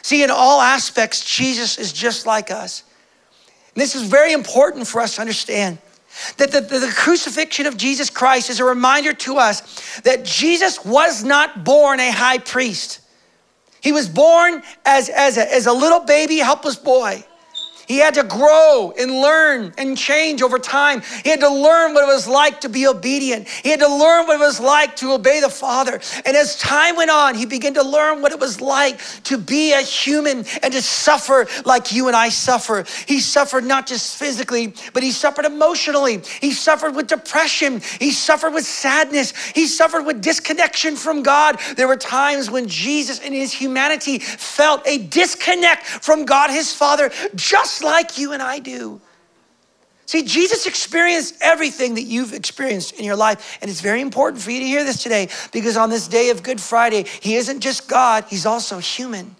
See, 0.00 0.22
in 0.22 0.30
all 0.30 0.62
aspects, 0.62 1.22
Jesus 1.22 1.76
is 1.76 1.92
just 1.92 2.24
like 2.24 2.50
us. 2.50 2.84
And 3.74 3.82
this 3.82 3.94
is 3.94 4.02
very 4.02 4.32
important 4.32 4.86
for 4.86 5.00
us 5.00 5.16
to 5.16 5.20
understand. 5.20 5.78
That 6.36 6.52
the, 6.52 6.60
the, 6.60 6.78
the, 6.78 6.92
crucifixion 6.96 7.66
of 7.66 7.76
Jesus 7.76 8.08
Christ 8.08 8.48
is 8.48 8.60
a 8.60 8.64
reminder 8.64 9.12
to 9.12 9.38
us 9.38 10.00
that 10.02 10.24
Jesus 10.24 10.84
was 10.84 11.24
not 11.24 11.64
born 11.64 11.98
a 11.98 12.12
high 12.12 12.38
priest. 12.38 13.00
He 13.80 13.90
was 13.90 14.08
born 14.08 14.62
as, 14.86 15.08
as, 15.08 15.36
a, 15.38 15.52
as 15.52 15.66
a 15.66 15.72
little 15.72 16.00
baby, 16.00 16.38
helpless 16.38 16.76
boy. 16.76 17.24
He 17.86 17.98
had 17.98 18.14
to 18.14 18.24
grow 18.24 18.92
and 18.98 19.10
learn 19.10 19.72
and 19.78 19.96
change 19.96 20.42
over 20.42 20.58
time. 20.58 21.02
He 21.22 21.30
had 21.30 21.40
to 21.40 21.48
learn 21.48 21.94
what 21.94 22.04
it 22.04 22.12
was 22.12 22.26
like 22.26 22.60
to 22.62 22.68
be 22.68 22.86
obedient. 22.86 23.48
He 23.48 23.70
had 23.70 23.80
to 23.80 23.88
learn 23.88 24.26
what 24.26 24.36
it 24.36 24.44
was 24.44 24.60
like 24.60 24.96
to 24.96 25.12
obey 25.12 25.40
the 25.40 25.48
Father. 25.48 26.00
And 26.24 26.36
as 26.36 26.56
time 26.58 26.96
went 26.96 27.10
on, 27.10 27.34
he 27.34 27.46
began 27.46 27.74
to 27.74 27.82
learn 27.82 28.22
what 28.22 28.32
it 28.32 28.40
was 28.40 28.60
like 28.60 29.00
to 29.24 29.38
be 29.38 29.72
a 29.72 29.80
human 29.80 30.44
and 30.62 30.72
to 30.72 30.82
suffer 30.82 31.46
like 31.64 31.92
you 31.92 32.08
and 32.08 32.16
I 32.16 32.28
suffer. 32.28 32.84
He 33.06 33.20
suffered 33.20 33.64
not 33.64 33.86
just 33.86 34.16
physically, 34.16 34.74
but 34.92 35.02
he 35.02 35.10
suffered 35.10 35.44
emotionally. 35.44 36.22
He 36.40 36.52
suffered 36.52 36.94
with 36.94 37.06
depression. 37.06 37.80
He 38.00 38.10
suffered 38.10 38.54
with 38.54 38.64
sadness. 38.64 39.32
He 39.54 39.66
suffered 39.66 40.04
with 40.06 40.22
disconnection 40.22 40.96
from 40.96 41.22
God. 41.22 41.58
There 41.76 41.88
were 41.88 41.96
times 41.96 42.50
when 42.50 42.68
Jesus 42.68 43.20
in 43.20 43.32
his 43.32 43.52
humanity 43.52 44.18
felt 44.18 44.86
a 44.86 44.98
disconnect 44.98 45.86
from 45.86 46.24
God 46.24 46.50
his 46.50 46.72
Father, 46.72 47.10
just 47.34 47.73
just 47.74 47.84
like 47.84 48.18
you 48.18 48.32
and 48.32 48.40
I 48.40 48.60
do. 48.60 49.00
See, 50.06 50.22
Jesus 50.22 50.66
experienced 50.66 51.34
everything 51.40 51.94
that 51.94 52.02
you've 52.02 52.32
experienced 52.32 52.92
in 52.92 53.04
your 53.04 53.16
life. 53.16 53.58
And 53.60 53.68
it's 53.70 53.80
very 53.80 54.00
important 54.00 54.42
for 54.42 54.52
you 54.52 54.60
to 54.60 54.66
hear 54.66 54.84
this 54.84 55.02
today 55.02 55.28
because 55.50 55.76
on 55.76 55.90
this 55.90 56.06
day 56.06 56.30
of 56.30 56.42
Good 56.42 56.60
Friday, 56.60 57.04
He 57.20 57.34
isn't 57.34 57.60
just 57.60 57.88
God, 57.88 58.26
He's 58.28 58.46
also 58.46 58.78
human. 58.78 59.34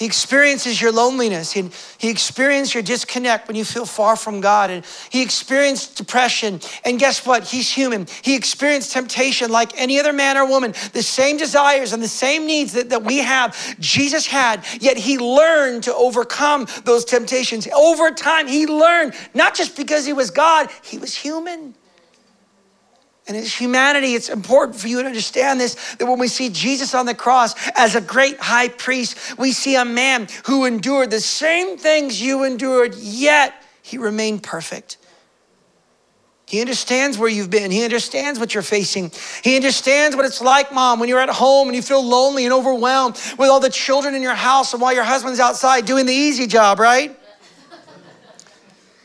He 0.00 0.06
experiences 0.06 0.80
your 0.80 0.92
loneliness. 0.92 1.52
He, 1.52 1.68
he 1.98 2.08
experiences 2.08 2.72
your 2.72 2.82
disconnect 2.82 3.48
when 3.48 3.54
you 3.54 3.66
feel 3.66 3.84
far 3.84 4.16
from 4.16 4.40
God. 4.40 4.70
And 4.70 4.82
he 5.10 5.20
experienced 5.20 5.98
depression. 5.98 6.58
And 6.86 6.98
guess 6.98 7.26
what? 7.26 7.44
He's 7.46 7.70
human. 7.70 8.06
He 8.22 8.34
experienced 8.34 8.92
temptation 8.92 9.50
like 9.50 9.78
any 9.78 10.00
other 10.00 10.14
man 10.14 10.38
or 10.38 10.48
woman. 10.48 10.72
The 10.94 11.02
same 11.02 11.36
desires 11.36 11.92
and 11.92 12.02
the 12.02 12.08
same 12.08 12.46
needs 12.46 12.72
that, 12.72 12.88
that 12.88 13.04
we 13.04 13.18
have, 13.18 13.54
Jesus 13.78 14.26
had. 14.26 14.64
Yet 14.80 14.96
he 14.96 15.18
learned 15.18 15.82
to 15.82 15.94
overcome 15.94 16.66
those 16.84 17.04
temptations. 17.04 17.68
Over 17.68 18.10
time, 18.10 18.48
he 18.48 18.66
learned, 18.66 19.12
not 19.34 19.54
just 19.54 19.76
because 19.76 20.06
he 20.06 20.14
was 20.14 20.30
God, 20.30 20.70
he 20.82 20.96
was 20.96 21.14
human. 21.14 21.74
And 23.30 23.38
as 23.38 23.54
humanity, 23.54 24.14
it's 24.14 24.28
important 24.28 24.76
for 24.76 24.88
you 24.88 25.00
to 25.00 25.06
understand 25.06 25.60
this 25.60 25.94
that 26.00 26.06
when 26.06 26.18
we 26.18 26.26
see 26.26 26.48
Jesus 26.48 26.96
on 26.96 27.06
the 27.06 27.14
cross 27.14 27.54
as 27.76 27.94
a 27.94 28.00
great 28.00 28.40
high 28.40 28.66
priest, 28.66 29.38
we 29.38 29.52
see 29.52 29.76
a 29.76 29.84
man 29.84 30.26
who 30.46 30.64
endured 30.64 31.12
the 31.12 31.20
same 31.20 31.78
things 31.78 32.20
you 32.20 32.42
endured, 32.42 32.96
yet 32.96 33.54
he 33.82 33.98
remained 33.98 34.42
perfect. 34.42 34.96
He 36.44 36.60
understands 36.60 37.18
where 37.18 37.28
you've 37.28 37.50
been. 37.50 37.70
He 37.70 37.84
understands 37.84 38.40
what 38.40 38.52
you're 38.52 38.64
facing. 38.64 39.12
He 39.44 39.54
understands 39.54 40.16
what 40.16 40.24
it's 40.24 40.40
like, 40.40 40.72
mom, 40.72 40.98
when 40.98 41.08
you're 41.08 41.20
at 41.20 41.28
home 41.28 41.68
and 41.68 41.76
you 41.76 41.82
feel 41.82 42.04
lonely 42.04 42.46
and 42.46 42.52
overwhelmed 42.52 43.14
with 43.38 43.48
all 43.48 43.60
the 43.60 43.70
children 43.70 44.16
in 44.16 44.22
your 44.22 44.34
house 44.34 44.72
and 44.72 44.82
while 44.82 44.92
your 44.92 45.04
husband's 45.04 45.38
outside 45.38 45.86
doing 45.86 46.04
the 46.04 46.12
easy 46.12 46.48
job, 46.48 46.80
right? 46.80 47.16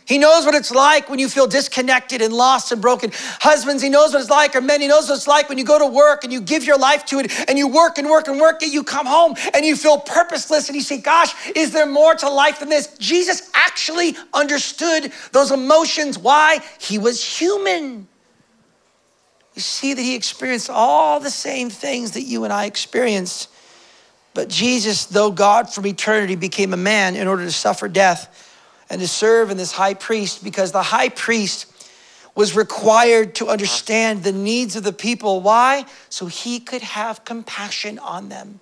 He 0.05 0.19
knows 0.19 0.45
what 0.45 0.53
it's 0.53 0.71
like 0.71 1.09
when 1.09 1.17
you 1.17 1.27
feel 1.27 1.47
disconnected 1.47 2.21
and 2.21 2.31
lost 2.31 2.71
and 2.71 2.79
broken. 2.79 3.12
Husbands, 3.13 3.81
he 3.81 3.89
knows 3.89 4.13
what 4.13 4.21
it's 4.21 4.29
like, 4.29 4.55
or 4.55 4.62
men, 4.62 4.79
he 4.79 4.88
knows 4.88 5.09
what 5.09 5.15
it's 5.15 5.27
like 5.27 5.50
when 5.50 5.57
you 5.57 5.65
go 5.65 5.79
to 5.79 5.88
work 5.88 6.24
and 6.24 6.31
you 6.31 6.41
give 6.41 6.63
your 6.63 6.77
life 6.77 7.05
to 7.07 7.19
it 7.19 7.31
and 7.50 7.57
you 7.57 7.67
work 7.67 7.97
and 7.97 8.07
work 8.07 8.27
and 8.27 8.39
work, 8.39 8.62
and 8.62 8.71
you 8.71 8.83
come 8.83 9.07
home 9.07 9.33
and 9.55 9.65
you 9.65 9.75
feel 9.75 9.97
purposeless 9.97 10.69
and 10.69 10.75
you 10.75 10.83
say, 10.83 11.00
Gosh, 11.00 11.33
is 11.55 11.71
there 11.71 11.88
more 11.88 12.13
to 12.13 12.29
life 12.29 12.59
than 12.59 12.69
this? 12.69 12.95
Jesus 13.00 13.50
actually 13.55 14.15
understood 14.31 15.12
those 15.31 15.51
emotions. 15.51 16.19
Why? 16.19 16.59
He 16.79 17.00
was 17.00 17.24
human. 17.24 18.07
You 19.55 19.62
see 19.62 19.95
that 19.95 20.01
he 20.01 20.13
experienced 20.13 20.69
all 20.69 21.19
the 21.19 21.31
same 21.31 21.71
things 21.71 22.12
that 22.12 22.24
you 22.24 22.43
and 22.43 22.53
I 22.53 22.65
experienced. 22.65 23.50
But 24.35 24.50
Jesus, 24.50 25.05
though 25.05 25.31
God 25.31 25.74
from 25.74 25.88
eternity, 25.88 26.35
became 26.35 26.74
a 26.74 26.77
man 26.77 27.15
in 27.15 27.27
order 27.27 27.43
to 27.43 27.51
suffer 27.51 27.88
death 27.88 28.44
and 28.89 29.01
to 29.01 29.07
serve 29.07 29.49
in 29.49 29.57
this 29.57 29.71
high 29.71 29.93
priest 29.93 30.43
because 30.43 30.71
the 30.71 30.83
high 30.83 31.09
priest 31.09 31.71
was 32.35 32.55
required 32.55 33.33
to 33.35 33.47
understand 33.47 34.23
the 34.23 34.31
needs 34.31 34.75
of 34.75 34.83
the 34.83 34.93
people. 34.93 35.41
Why? 35.41 35.85
So 36.09 36.25
he 36.25 36.59
could 36.59 36.81
have 36.81 37.23
compassion 37.23 37.97
on 37.97 38.29
them. 38.29 38.59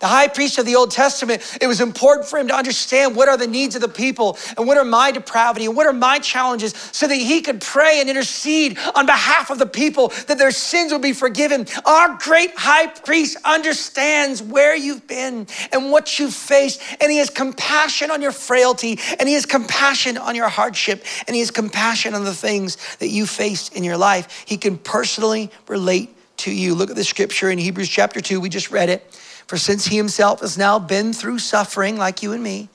The 0.00 0.08
high 0.08 0.28
priest 0.28 0.58
of 0.58 0.64
the 0.64 0.76
Old 0.76 0.90
Testament, 0.90 1.58
it 1.60 1.66
was 1.66 1.82
important 1.82 2.26
for 2.26 2.38
him 2.38 2.48
to 2.48 2.54
understand 2.54 3.14
what 3.14 3.28
are 3.28 3.36
the 3.36 3.46
needs 3.46 3.74
of 3.74 3.82
the 3.82 3.88
people 3.88 4.38
and 4.56 4.66
what 4.66 4.78
are 4.78 4.84
my 4.84 5.10
depravity 5.12 5.66
and 5.66 5.76
what 5.76 5.86
are 5.86 5.92
my 5.92 6.18
challenges 6.18 6.74
so 6.90 7.06
that 7.06 7.14
he 7.14 7.42
could 7.42 7.60
pray 7.60 8.00
and 8.00 8.08
intercede 8.08 8.78
on 8.94 9.04
behalf 9.04 9.50
of 9.50 9.58
the 9.58 9.66
people 9.66 10.08
that 10.26 10.38
their 10.38 10.50
sins 10.50 10.90
would 10.90 11.02
be 11.02 11.12
forgiven. 11.12 11.66
Our 11.84 12.16
great 12.18 12.52
high 12.56 12.86
priest 12.86 13.36
understands 13.44 14.42
where 14.42 14.74
you've 14.74 15.06
been 15.06 15.46
and 15.70 15.92
what 15.92 16.18
you've 16.18 16.34
faced, 16.34 16.80
and 16.98 17.12
he 17.12 17.18
has 17.18 17.28
compassion 17.28 18.10
on 18.10 18.22
your 18.22 18.32
frailty 18.32 18.98
and 19.18 19.28
he 19.28 19.34
has 19.34 19.44
compassion 19.44 20.16
on 20.16 20.34
your 20.34 20.48
hardship 20.48 21.04
and 21.26 21.34
he 21.34 21.40
has 21.40 21.50
compassion 21.50 22.14
on 22.14 22.24
the 22.24 22.34
things 22.34 22.78
that 22.96 23.08
you 23.08 23.26
faced 23.26 23.74
in 23.76 23.84
your 23.84 23.98
life. 23.98 24.44
He 24.46 24.56
can 24.56 24.78
personally 24.78 25.50
relate 25.68 26.16
to 26.38 26.50
you. 26.50 26.74
Look 26.74 26.88
at 26.88 26.96
the 26.96 27.04
scripture 27.04 27.50
in 27.50 27.58
Hebrews 27.58 27.90
chapter 27.90 28.22
2, 28.22 28.40
we 28.40 28.48
just 28.48 28.70
read 28.70 28.88
it. 28.88 29.04
For 29.50 29.56
since 29.56 29.86
he 29.86 29.96
himself 29.96 30.42
has 30.42 30.56
now 30.56 30.78
been 30.78 31.12
through 31.12 31.40
suffering 31.40 31.96
like 31.96 32.22
you 32.22 32.30
and 32.30 32.40
me, 32.40 32.68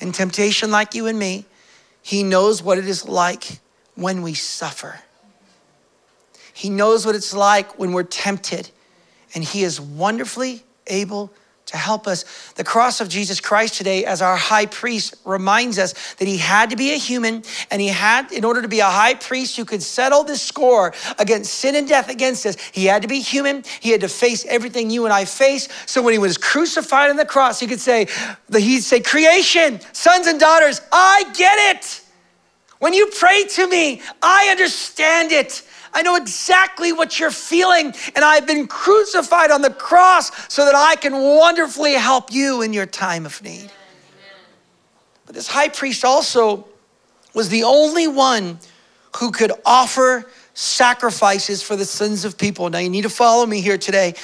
and 0.00 0.14
temptation 0.14 0.70
like 0.70 0.94
you 0.94 1.06
and 1.06 1.18
me, 1.18 1.44
he 2.00 2.22
knows 2.22 2.62
what 2.62 2.78
it 2.78 2.86
is 2.86 3.06
like 3.06 3.60
when 3.94 4.22
we 4.22 4.32
suffer. 4.32 5.00
He 6.54 6.70
knows 6.70 7.04
what 7.04 7.14
it's 7.14 7.34
like 7.34 7.78
when 7.78 7.92
we're 7.92 8.04
tempted, 8.04 8.70
and 9.34 9.44
he 9.44 9.64
is 9.64 9.78
wonderfully 9.78 10.62
able 10.86 11.30
to 11.66 11.76
help 11.76 12.06
us. 12.06 12.24
The 12.52 12.64
cross 12.64 13.00
of 13.00 13.08
Jesus 13.08 13.40
Christ 13.40 13.74
today, 13.74 14.04
as 14.04 14.20
our 14.20 14.36
high 14.36 14.66
priest, 14.66 15.14
reminds 15.24 15.78
us 15.78 16.14
that 16.14 16.28
he 16.28 16.36
had 16.36 16.70
to 16.70 16.76
be 16.76 16.92
a 16.92 16.96
human 16.96 17.42
and 17.70 17.80
he 17.80 17.88
had, 17.88 18.32
in 18.32 18.44
order 18.44 18.60
to 18.60 18.68
be 18.68 18.80
a 18.80 18.84
high 18.84 19.14
priest 19.14 19.56
who 19.56 19.64
could 19.64 19.82
settle 19.82 20.24
this 20.24 20.42
score 20.42 20.92
against 21.18 21.54
sin 21.54 21.74
and 21.74 21.88
death 21.88 22.10
against 22.10 22.44
us, 22.44 22.56
he 22.72 22.84
had 22.84 23.02
to 23.02 23.08
be 23.08 23.20
human. 23.20 23.64
He 23.80 23.90
had 23.90 24.02
to 24.02 24.08
face 24.08 24.44
everything 24.46 24.90
you 24.90 25.04
and 25.04 25.12
I 25.12 25.24
face. 25.24 25.68
So 25.86 26.02
when 26.02 26.12
he 26.12 26.18
was 26.18 26.36
crucified 26.36 27.10
on 27.10 27.16
the 27.16 27.24
cross, 27.24 27.60
he 27.60 27.66
could 27.66 27.80
say, 27.80 28.08
he'd 28.52 28.82
say, 28.82 29.00
Creation, 29.00 29.80
sons 29.92 30.26
and 30.26 30.38
daughters, 30.38 30.80
I 30.92 31.24
get 31.34 31.76
it. 31.76 32.02
When 32.78 32.92
you 32.92 33.10
pray 33.18 33.44
to 33.44 33.66
me, 33.66 34.02
I 34.20 34.48
understand 34.50 35.32
it. 35.32 35.62
I 35.94 36.02
know 36.02 36.16
exactly 36.16 36.92
what 36.92 37.20
you're 37.20 37.30
feeling, 37.30 37.94
and 38.16 38.24
I've 38.24 38.46
been 38.46 38.66
crucified 38.66 39.50
on 39.50 39.62
the 39.62 39.70
cross 39.70 40.52
so 40.52 40.64
that 40.64 40.74
I 40.74 40.96
can 40.96 41.12
wonderfully 41.12 41.94
help 41.94 42.32
you 42.32 42.62
in 42.62 42.72
your 42.72 42.86
time 42.86 43.24
of 43.24 43.40
need. 43.42 43.70
But 45.26 45.34
this 45.34 45.46
high 45.46 45.68
priest 45.68 46.04
also 46.04 46.66
was 47.32 47.48
the 47.48 47.62
only 47.62 48.08
one 48.08 48.58
who 49.16 49.30
could 49.30 49.52
offer 49.64 50.30
sacrifices 50.54 51.62
for 51.62 51.76
the 51.76 51.84
sins 51.84 52.24
of 52.24 52.36
people. 52.36 52.68
Now, 52.70 52.78
you 52.78 52.90
need 52.90 53.02
to 53.02 53.08
follow 53.08 53.46
me 53.46 53.60
here 53.60 53.78
today. 53.78 54.14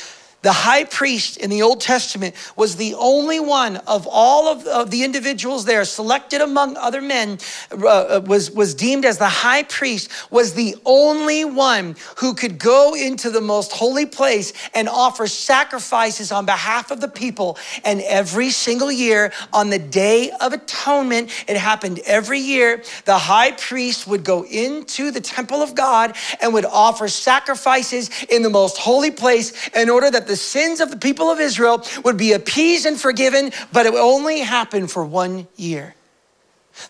The 0.43 0.53
high 0.53 0.85
priest 0.85 1.37
in 1.37 1.51
the 1.51 1.61
Old 1.61 1.83
Testament 1.83 2.35
was 2.57 2.77
the 2.77 2.95
only 2.95 3.41
one 3.41 3.77
of 3.77 4.09
all 4.11 4.49
of, 4.49 4.67
of 4.67 4.91
the 4.91 5.05
individuals 5.05 5.67
there, 5.67 5.85
selected 5.85 6.41
among 6.41 6.79
other 6.79 7.03
men, 7.03 7.39
uh, 7.71 7.87
uh, 7.87 8.23
was, 8.25 8.51
was 8.51 8.75
deemed 8.75 9.05
as 9.05 9.19
the 9.19 9.29
high 9.29 9.65
priest, 9.65 10.11
was 10.31 10.55
the 10.55 10.77
only 10.87 11.45
one 11.45 11.95
who 12.17 12.33
could 12.33 12.59
go 12.59 12.95
into 12.95 13.29
the 13.29 13.41
most 13.43 13.71
holy 13.73 14.07
place 14.07 14.55
and 14.75 14.89
offer 14.89 15.27
sacrifices 15.27 16.33
on 16.33 16.47
behalf 16.47 16.91
of 16.91 17.03
the 17.03 17.09
people. 17.09 17.59
And 17.85 18.01
every 18.01 18.49
single 18.49 18.91
year, 18.91 19.33
on 19.53 19.69
the 19.69 19.79
Day 19.79 20.31
of 20.41 20.55
Atonement, 20.55 21.31
it 21.49 21.59
happened 21.59 22.01
every 22.07 22.39
year, 22.39 22.83
the 23.05 23.19
high 23.19 23.53
priest 23.53 24.07
would 24.07 24.25
go 24.25 24.47
into 24.47 25.11
the 25.11 25.21
temple 25.21 25.61
of 25.61 25.75
God 25.75 26.17
and 26.41 26.55
would 26.55 26.65
offer 26.65 27.09
sacrifices 27.09 28.09
in 28.31 28.43
the 28.43 28.49
most 28.49 28.79
holy 28.79 29.11
place 29.11 29.69
in 29.75 29.91
order 29.91 30.11
that 30.11 30.30
the 30.31 30.37
sins 30.37 30.81
of 30.81 30.91
the 30.91 30.97
people 30.97 31.29
of 31.29 31.41
Israel 31.41 31.85
would 32.05 32.17
be 32.17 32.33
appeased 32.33 32.87
and 32.87 32.99
forgiven, 32.99 33.51
but 33.73 33.85
it 33.85 33.93
would 33.93 34.01
only 34.01 34.39
happen 34.39 34.87
for 34.87 35.05
one 35.05 35.49
year. 35.57 35.97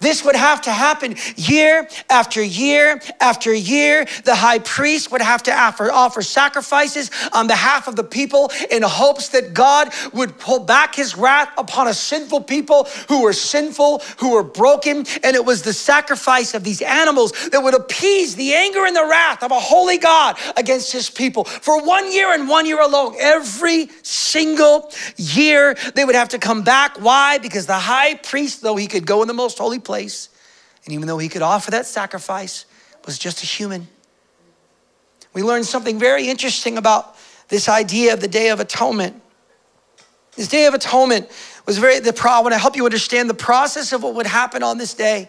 This 0.00 0.24
would 0.24 0.36
have 0.36 0.60
to 0.62 0.70
happen 0.70 1.16
year 1.36 1.88
after 2.08 2.42
year 2.42 3.00
after 3.20 3.52
year. 3.52 4.06
The 4.24 4.34
high 4.34 4.60
priest 4.60 5.10
would 5.10 5.22
have 5.22 5.42
to 5.44 5.52
offer, 5.52 5.90
offer, 5.90 6.22
sacrifices 6.22 7.10
on 7.32 7.46
behalf 7.46 7.88
of 7.88 7.96
the 7.96 8.04
people 8.04 8.50
in 8.70 8.82
hopes 8.82 9.28
that 9.30 9.52
God 9.52 9.92
would 10.12 10.38
pull 10.38 10.60
back 10.60 10.94
his 10.94 11.16
wrath 11.16 11.50
upon 11.58 11.88
a 11.88 11.94
sinful 11.94 12.42
people 12.42 12.84
who 13.08 13.22
were 13.22 13.32
sinful, 13.32 14.02
who 14.18 14.32
were 14.32 14.44
broken. 14.44 15.04
And 15.22 15.34
it 15.34 15.44
was 15.44 15.62
the 15.62 15.72
sacrifice 15.72 16.54
of 16.54 16.62
these 16.62 16.82
animals 16.82 17.32
that 17.50 17.62
would 17.62 17.74
appease 17.74 18.36
the 18.36 18.54
anger 18.54 18.86
and 18.86 18.94
the 18.94 19.06
wrath 19.06 19.42
of 19.42 19.50
a 19.50 19.60
holy 19.60 19.98
God 19.98 20.38
against 20.56 20.92
his 20.92 21.10
people. 21.10 21.44
For 21.44 21.82
one 21.84 22.12
year 22.12 22.32
and 22.32 22.48
one 22.48 22.66
year 22.66 22.80
alone, 22.80 23.14
every 23.18 23.88
single 24.02 24.92
year, 25.16 25.74
they 25.94 26.04
would 26.04 26.14
have 26.14 26.28
to 26.30 26.38
come 26.38 26.62
back. 26.62 27.00
Why? 27.00 27.38
Because 27.38 27.66
the 27.66 27.74
high 27.74 28.14
priest, 28.14 28.62
though 28.62 28.76
he 28.76 28.86
could 28.86 29.06
go 29.06 29.22
in 29.22 29.28
the 29.28 29.34
most 29.34 29.58
holy 29.58 29.69
place. 29.78 30.28
And 30.84 30.94
even 30.94 31.06
though 31.06 31.18
he 31.18 31.28
could 31.28 31.42
offer 31.42 31.70
that 31.72 31.86
sacrifice, 31.86 32.64
was 33.04 33.18
just 33.18 33.42
a 33.42 33.46
human. 33.46 33.88
We 35.32 35.42
learned 35.42 35.66
something 35.66 35.98
very 35.98 36.28
interesting 36.28 36.78
about 36.78 37.16
this 37.48 37.68
idea 37.68 38.14
of 38.14 38.20
the 38.20 38.28
Day 38.28 38.50
of 38.50 38.60
Atonement. 38.60 39.20
This 40.36 40.48
Day 40.48 40.66
of 40.66 40.74
Atonement 40.74 41.28
was 41.66 41.78
very, 41.78 42.00
the 42.00 42.12
pro, 42.12 42.32
I 42.32 42.40
want 42.40 42.52
to 42.52 42.58
help 42.58 42.76
you 42.76 42.84
understand 42.84 43.30
the 43.30 43.34
process 43.34 43.92
of 43.92 44.02
what 44.02 44.14
would 44.14 44.26
happen 44.26 44.62
on 44.62 44.78
this 44.78 44.94
day. 44.94 45.28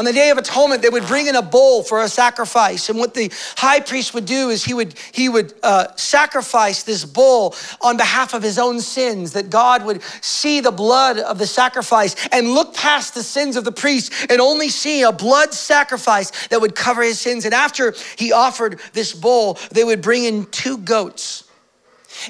On 0.00 0.06
the 0.06 0.14
Day 0.14 0.30
of 0.30 0.38
Atonement, 0.38 0.80
they 0.80 0.88
would 0.88 1.06
bring 1.06 1.26
in 1.26 1.36
a 1.36 1.42
bull 1.42 1.82
for 1.82 2.00
a 2.00 2.08
sacrifice. 2.08 2.88
And 2.88 2.98
what 2.98 3.12
the 3.12 3.30
high 3.58 3.80
priest 3.80 4.14
would 4.14 4.24
do 4.24 4.48
is 4.48 4.64
he 4.64 4.72
would, 4.72 4.94
he 5.12 5.28
would 5.28 5.52
uh, 5.62 5.94
sacrifice 5.94 6.84
this 6.84 7.04
bull 7.04 7.54
on 7.82 7.98
behalf 7.98 8.32
of 8.32 8.42
his 8.42 8.58
own 8.58 8.80
sins, 8.80 9.34
that 9.34 9.50
God 9.50 9.84
would 9.84 10.02
see 10.22 10.60
the 10.60 10.70
blood 10.70 11.18
of 11.18 11.38
the 11.38 11.46
sacrifice 11.46 12.16
and 12.32 12.48
look 12.48 12.74
past 12.74 13.12
the 13.12 13.22
sins 13.22 13.56
of 13.56 13.64
the 13.64 13.72
priest 13.72 14.10
and 14.30 14.40
only 14.40 14.70
see 14.70 15.02
a 15.02 15.12
blood 15.12 15.52
sacrifice 15.52 16.48
that 16.48 16.62
would 16.62 16.74
cover 16.74 17.02
his 17.02 17.20
sins. 17.20 17.44
And 17.44 17.52
after 17.52 17.94
he 18.16 18.32
offered 18.32 18.80
this 18.94 19.12
bull, 19.12 19.58
they 19.70 19.84
would 19.84 20.00
bring 20.00 20.24
in 20.24 20.46
two 20.46 20.78
goats. 20.78 21.44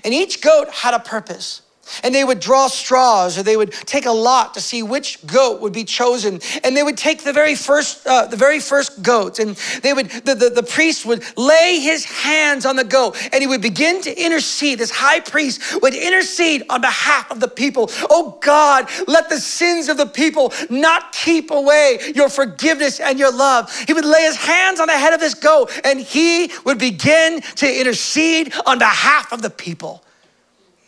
And 0.02 0.12
each 0.12 0.40
goat 0.40 0.70
had 0.70 0.92
a 0.92 0.98
purpose. 0.98 1.62
And 2.02 2.14
they 2.14 2.24
would 2.24 2.40
draw 2.40 2.68
straws 2.68 3.38
or 3.38 3.42
they 3.42 3.56
would 3.56 3.72
take 3.72 4.06
a 4.06 4.12
lot 4.12 4.54
to 4.54 4.60
see 4.60 4.82
which 4.82 5.24
goat 5.26 5.60
would 5.60 5.72
be 5.72 5.84
chosen. 5.84 6.40
And 6.64 6.76
they 6.76 6.82
would 6.82 6.96
take 6.96 7.24
the 7.24 7.32
very 7.32 7.54
first, 7.54 8.06
uh, 8.06 8.26
the 8.26 8.36
very 8.36 8.60
first 8.60 9.02
goat 9.02 9.38
and 9.38 9.56
they 9.82 9.92
would, 9.92 10.10
the, 10.10 10.34
the, 10.34 10.50
the 10.50 10.62
priest 10.62 11.06
would 11.06 11.24
lay 11.36 11.80
his 11.80 12.04
hands 12.04 12.66
on 12.66 12.76
the 12.76 12.84
goat 12.84 13.16
and 13.32 13.42
he 13.42 13.46
would 13.46 13.62
begin 13.62 14.00
to 14.02 14.24
intercede. 14.24 14.78
This 14.78 14.90
high 14.90 15.20
priest 15.20 15.82
would 15.82 15.94
intercede 15.94 16.62
on 16.68 16.80
behalf 16.80 17.30
of 17.30 17.40
the 17.40 17.48
people. 17.48 17.90
Oh 18.08 18.38
God, 18.40 18.88
let 19.06 19.28
the 19.28 19.38
sins 19.38 19.88
of 19.88 19.96
the 19.96 20.06
people 20.06 20.52
not 20.68 21.12
keep 21.12 21.50
away 21.50 21.98
your 22.14 22.28
forgiveness 22.28 23.00
and 23.00 23.18
your 23.18 23.32
love. 23.32 23.74
He 23.86 23.92
would 23.92 24.04
lay 24.04 24.22
his 24.22 24.36
hands 24.36 24.80
on 24.80 24.88
the 24.88 24.96
head 24.96 25.12
of 25.12 25.20
this 25.20 25.34
goat 25.34 25.70
and 25.84 26.00
he 26.00 26.50
would 26.64 26.78
begin 26.78 27.40
to 27.56 27.80
intercede 27.80 28.52
on 28.66 28.78
behalf 28.78 29.32
of 29.32 29.42
the 29.42 29.50
people. 29.50 30.02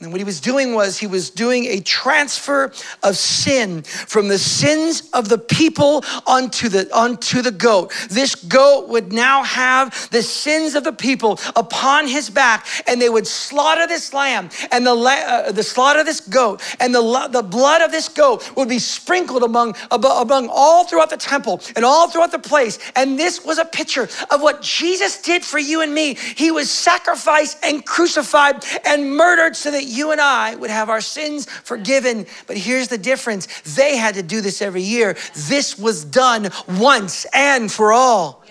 And 0.03 0.11
what 0.11 0.21
he 0.21 0.25
was 0.25 0.41
doing 0.41 0.75
was 0.75 0.99
he 0.99 1.07
was 1.07 1.31
doing 1.31 1.67
a 1.67 1.81
transfer 1.81 2.73
of 3.05 3.17
sin 3.17 3.83
from 3.83 4.27
the 4.27 4.39
sins 4.39 5.09
of 5.13 5.29
the 5.29 5.39
people 5.39 6.05
onto 6.27 6.69
the 6.69 6.93
onto 6.93 7.41
the 7.41 7.53
goat. 7.53 7.93
This 8.11 8.35
goat 8.35 8.89
would 8.89 9.13
now 9.13 9.45
have 9.45 10.11
the 10.11 10.23
sins 10.23 10.75
of 10.75 10.83
the 10.83 10.93
people 10.93 11.39
upon 11.55 12.09
his 12.09 12.31
back, 12.31 12.67
and 12.89 13.01
they 13.01 13.09
would 13.09 13.29
slaughter 13.29 13.87
this 13.87 14.13
lamb 14.13 14.51
and 14.73 14.85
the 14.85 14.93
uh, 14.93 15.53
the 15.53 15.63
slaughter 15.63 16.01
of 16.01 16.07
this 16.07 16.21
goat, 16.21 16.61
and 16.81 16.93
the 16.93 17.29
the 17.31 17.43
blood 17.43 17.81
of 17.81 17.93
this 17.93 18.09
goat 18.09 18.51
would 18.57 18.69
be 18.69 18.81
sprinkled 18.81 19.45
among 19.45 19.77
among 19.91 20.49
all 20.51 20.85
throughout 20.85 21.11
the 21.11 21.17
temple 21.17 21.61
and 21.77 21.85
all 21.85 22.09
throughout 22.09 22.33
the 22.33 22.39
place. 22.39 22.79
And 22.97 23.17
this 23.17 23.45
was 23.45 23.59
a 23.59 23.65
picture 23.65 24.09
of 24.31 24.43
what 24.43 24.63
Jesus 24.63 25.23
did 25.23 25.45
for 25.45 25.61
you 25.61 25.81
and 25.81 25.95
me. 25.95 26.15
He 26.15 26.51
was 26.51 26.71
sacrificed 26.71 27.59
and 27.63 27.87
crucified 27.87 28.65
and 28.85 29.17
murdered 29.17 29.55
so 29.55 29.71
that 29.71 29.92
you 29.93 30.11
and 30.11 30.21
I 30.21 30.55
would 30.55 30.71
have 30.71 30.89
our 30.89 31.01
sins 31.01 31.47
forgiven. 31.47 32.27
But 32.47 32.57
here's 32.57 32.89
the 32.89 32.99
difference 32.99 33.47
they 33.77 33.97
had 33.97 34.15
to 34.15 34.23
do 34.23 34.41
this 34.41 34.63
every 34.63 34.83
year. 34.83 35.17
This 35.35 35.79
was 35.79 36.05
done 36.05 36.51
once 36.67 37.27
and 37.33 37.71
for 37.71 37.93
all. 37.93 38.43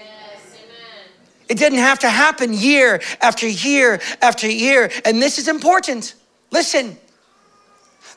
it 1.50 1.58
didn't 1.58 1.80
have 1.80 2.00
to 2.00 2.10
happen 2.10 2.54
year 2.54 3.02
after 3.22 3.48
year 3.48 4.00
after 4.22 4.50
year. 4.50 4.90
And 5.04 5.22
this 5.22 5.38
is 5.38 5.48
important. 5.48 6.16
Listen, 6.52 6.98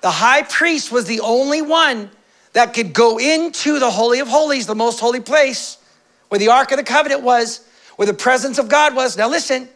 the 0.00 0.11
high 0.11 0.43
priest 0.43 0.93
was 0.93 1.07
the 1.07 1.21
only 1.21 1.62
one 1.62 2.11
that 2.52 2.75
could 2.75 2.93
go 2.93 3.19
into 3.19 3.78
the 3.78 3.90
Holy 3.90 4.21
of 4.21 4.28
Holies, 4.28 4.66
the 4.66 4.75
most 4.75 5.00
holy 5.00 5.21
place, 5.21 5.78
where 6.28 6.38
the 6.38 6.49
Ark 6.49 6.71
of 6.73 6.78
the 6.78 6.85
Covenant 6.85 7.23
was, 7.23 7.66
where 7.97 8.07
the 8.07 8.14
presence 8.14 8.59
of 8.59 8.69
God 8.69 8.95
was. 8.95 9.16
Now, 9.16 9.28
listen, 9.28 9.69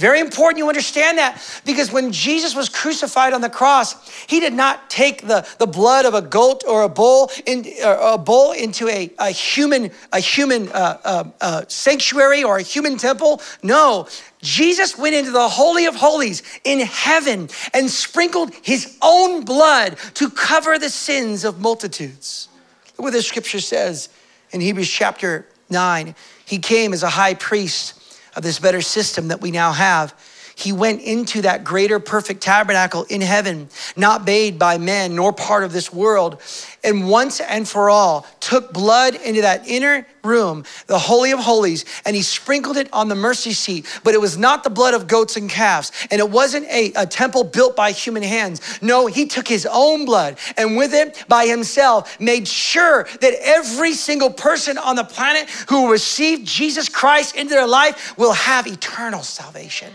very 0.00 0.18
important 0.18 0.56
you 0.56 0.68
understand 0.68 1.18
that 1.18 1.42
because 1.66 1.92
when 1.92 2.10
Jesus 2.10 2.54
was 2.56 2.70
crucified 2.70 3.34
on 3.34 3.42
the 3.42 3.50
cross, 3.50 4.08
he 4.26 4.40
did 4.40 4.54
not 4.54 4.88
take 4.88 5.26
the, 5.26 5.46
the 5.58 5.66
blood 5.66 6.06
of 6.06 6.14
a 6.14 6.22
goat 6.22 6.64
or 6.66 6.82
a 6.82 6.88
bull, 6.88 7.30
in, 7.44 7.66
or 7.84 8.14
a 8.14 8.18
bull 8.18 8.52
into 8.52 8.88
a, 8.88 9.12
a 9.18 9.30
human, 9.30 9.90
a 10.12 10.18
human 10.18 10.68
uh, 10.70 10.98
uh, 11.04 11.24
uh, 11.42 11.62
sanctuary 11.68 12.42
or 12.42 12.56
a 12.56 12.62
human 12.62 12.96
temple. 12.96 13.42
No, 13.62 14.08
Jesus 14.40 14.96
went 14.96 15.14
into 15.14 15.32
the 15.32 15.48
Holy 15.48 15.84
of 15.84 15.96
Holies 15.96 16.42
in 16.64 16.80
heaven 16.80 17.50
and 17.74 17.90
sprinkled 17.90 18.54
his 18.62 18.96
own 19.02 19.44
blood 19.44 19.98
to 20.14 20.30
cover 20.30 20.78
the 20.78 20.88
sins 20.88 21.44
of 21.44 21.60
multitudes. 21.60 22.48
Look 22.96 23.04
what 23.04 23.12
the 23.12 23.22
scripture 23.22 23.60
says 23.60 24.08
in 24.50 24.62
Hebrews 24.62 24.90
chapter 24.90 25.46
9. 25.68 26.14
He 26.46 26.58
came 26.58 26.94
as 26.94 27.02
a 27.02 27.10
high 27.10 27.34
priest 27.34 27.99
of 28.36 28.42
this 28.42 28.58
better 28.58 28.80
system 28.80 29.28
that 29.28 29.40
we 29.40 29.50
now 29.50 29.72
have. 29.72 30.14
He 30.60 30.72
went 30.72 31.00
into 31.00 31.42
that 31.42 31.64
greater 31.64 31.98
perfect 31.98 32.42
tabernacle 32.42 33.06
in 33.08 33.22
heaven, 33.22 33.70
not 33.96 34.26
made 34.26 34.58
by 34.58 34.76
men 34.76 35.16
nor 35.16 35.32
part 35.32 35.64
of 35.64 35.72
this 35.72 35.90
world, 35.90 36.40
and 36.84 37.08
once 37.08 37.40
and 37.40 37.66
for 37.66 37.88
all 37.88 38.26
took 38.40 38.70
blood 38.72 39.14
into 39.14 39.40
that 39.40 39.66
inner 39.66 40.06
room, 40.22 40.64
the 40.86 40.98
Holy 40.98 41.30
of 41.30 41.38
Holies, 41.38 41.86
and 42.04 42.14
he 42.14 42.20
sprinkled 42.20 42.76
it 42.76 42.90
on 42.92 43.08
the 43.08 43.14
mercy 43.14 43.52
seat. 43.52 43.86
But 44.04 44.12
it 44.12 44.20
was 44.20 44.36
not 44.36 44.62
the 44.62 44.68
blood 44.68 44.92
of 44.92 45.06
goats 45.06 45.36
and 45.38 45.48
calves, 45.48 45.92
and 46.10 46.20
it 46.20 46.28
wasn't 46.28 46.66
a, 46.66 46.92
a 46.94 47.06
temple 47.06 47.44
built 47.44 47.74
by 47.74 47.92
human 47.92 48.22
hands. 48.22 48.60
No, 48.82 49.06
he 49.06 49.26
took 49.26 49.48
his 49.48 49.66
own 49.70 50.04
blood 50.04 50.36
and 50.58 50.76
with 50.76 50.92
it 50.92 51.24
by 51.26 51.46
himself 51.46 52.20
made 52.20 52.46
sure 52.46 53.04
that 53.22 53.34
every 53.40 53.94
single 53.94 54.30
person 54.30 54.76
on 54.76 54.96
the 54.96 55.04
planet 55.04 55.48
who 55.70 55.90
received 55.90 56.46
Jesus 56.46 56.90
Christ 56.90 57.34
into 57.34 57.54
their 57.54 57.66
life 57.66 58.18
will 58.18 58.32
have 58.32 58.66
eternal 58.66 59.22
salvation. 59.22 59.90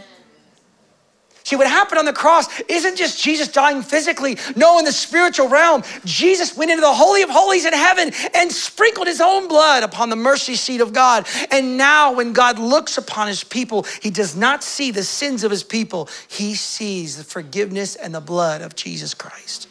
See, 1.45 1.55
what 1.55 1.67
happened 1.67 1.99
on 1.99 2.05
the 2.05 2.13
cross 2.13 2.47
isn't 2.61 2.95
just 2.95 3.21
Jesus 3.21 3.47
dying 3.49 3.83
physically. 3.83 4.35
No, 4.55 4.79
in 4.79 4.85
the 4.85 4.91
spiritual 4.91 5.47
realm, 5.47 5.83
Jesus 6.03 6.57
went 6.57 6.71
into 6.71 6.81
the 6.81 6.91
Holy 6.91 7.21
of 7.21 7.29
Holies 7.29 7.65
in 7.65 7.73
heaven 7.73 8.11
and 8.33 8.51
sprinkled 8.51 9.05
his 9.05 9.21
own 9.21 9.47
blood 9.47 9.83
upon 9.83 10.09
the 10.09 10.15
mercy 10.15 10.55
seat 10.55 10.81
of 10.81 10.91
God. 10.91 11.27
And 11.51 11.77
now, 11.77 12.11
when 12.13 12.33
God 12.33 12.57
looks 12.57 12.97
upon 12.97 13.27
his 13.27 13.43
people, 13.43 13.85
he 14.01 14.09
does 14.09 14.35
not 14.35 14.63
see 14.63 14.89
the 14.89 15.03
sins 15.03 15.43
of 15.43 15.51
his 15.51 15.63
people, 15.63 16.09
he 16.27 16.55
sees 16.55 17.15
the 17.15 17.23
forgiveness 17.23 17.95
and 17.95 18.15
the 18.15 18.21
blood 18.21 18.63
of 18.63 18.75
Jesus 18.75 19.13
Christ. 19.13 19.67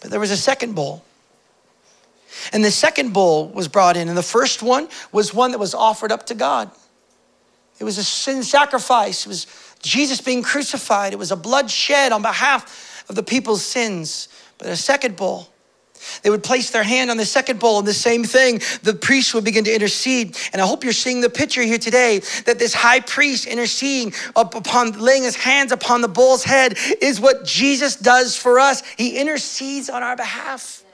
But 0.00 0.12
there 0.12 0.20
was 0.20 0.30
a 0.30 0.36
second 0.36 0.76
bowl. 0.76 1.04
And 2.52 2.64
the 2.64 2.70
second 2.70 3.12
bull 3.12 3.48
was 3.48 3.66
brought 3.66 3.96
in, 3.96 4.08
and 4.08 4.16
the 4.16 4.22
first 4.22 4.62
one 4.62 4.88
was 5.10 5.34
one 5.34 5.50
that 5.50 5.58
was 5.58 5.74
offered 5.74 6.12
up 6.12 6.26
to 6.26 6.36
God. 6.36 6.70
It 7.80 7.84
was 7.84 7.98
a 7.98 8.04
sin 8.04 8.44
sacrifice. 8.44 9.26
It 9.26 9.28
was 9.28 9.46
Jesus 9.84 10.20
being 10.20 10.42
crucified. 10.42 11.12
It 11.12 11.18
was 11.18 11.30
a 11.30 11.36
blood 11.36 11.70
shed 11.70 12.10
on 12.10 12.22
behalf 12.22 13.04
of 13.08 13.14
the 13.14 13.22
people's 13.22 13.64
sins. 13.64 14.28
But 14.58 14.68
a 14.68 14.76
second 14.76 15.16
bull, 15.16 15.48
they 16.22 16.30
would 16.30 16.42
place 16.42 16.70
their 16.70 16.82
hand 16.82 17.10
on 17.10 17.16
the 17.16 17.24
second 17.24 17.60
bowl, 17.60 17.78
and 17.78 17.86
the 17.86 17.94
same 17.94 18.24
thing, 18.24 18.60
the 18.82 18.94
priest 18.94 19.34
would 19.34 19.44
begin 19.44 19.64
to 19.64 19.74
intercede. 19.74 20.36
And 20.52 20.60
I 20.60 20.66
hope 20.66 20.84
you're 20.84 20.92
seeing 20.92 21.20
the 21.20 21.30
picture 21.30 21.62
here 21.62 21.78
today 21.78 22.20
that 22.46 22.58
this 22.58 22.74
high 22.74 23.00
priest 23.00 23.46
interceding 23.46 24.12
upon 24.36 24.92
laying 24.92 25.22
his 25.22 25.36
hands 25.36 25.72
upon 25.72 26.00
the 26.00 26.08
bull's 26.08 26.44
head 26.44 26.76
is 27.00 27.20
what 27.20 27.44
Jesus 27.44 27.96
does 27.96 28.36
for 28.36 28.58
us. 28.58 28.82
He 28.96 29.18
intercedes 29.18 29.88
on 29.88 30.02
our 30.02 30.16
behalf. 30.16 30.84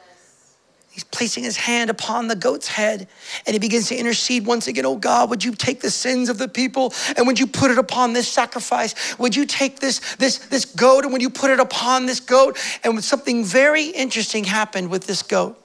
He's 0.90 1.04
placing 1.04 1.44
his 1.44 1.56
hand 1.56 1.88
upon 1.88 2.26
the 2.26 2.34
goat's 2.34 2.66
head 2.66 3.06
and 3.46 3.54
he 3.54 3.60
begins 3.60 3.88
to 3.88 3.96
intercede 3.96 4.44
once 4.44 4.66
again. 4.66 4.84
Oh 4.84 4.96
God, 4.96 5.30
would 5.30 5.44
you 5.44 5.54
take 5.54 5.80
the 5.80 5.90
sins 5.90 6.28
of 6.28 6.36
the 6.36 6.48
people 6.48 6.92
and 7.16 7.28
would 7.28 7.38
you 7.38 7.46
put 7.46 7.70
it 7.70 7.78
upon 7.78 8.12
this 8.12 8.26
sacrifice? 8.26 9.16
Would 9.16 9.36
you 9.36 9.46
take 9.46 9.78
this, 9.78 10.16
this, 10.16 10.38
this 10.38 10.64
goat 10.64 11.04
and 11.04 11.12
would 11.12 11.22
you 11.22 11.30
put 11.30 11.52
it 11.52 11.60
upon 11.60 12.06
this 12.06 12.18
goat? 12.18 12.58
And 12.82 13.02
something 13.04 13.44
very 13.44 13.84
interesting 13.84 14.44
happened 14.44 14.90
with 14.90 15.06
this 15.06 15.22
goat. 15.22 15.56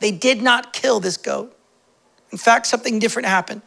They 0.00 0.10
did 0.10 0.42
not 0.42 0.74
kill 0.74 1.00
this 1.00 1.16
goat. 1.16 1.56
In 2.30 2.36
fact, 2.36 2.66
something 2.66 2.98
different 2.98 3.28
happened. 3.28 3.62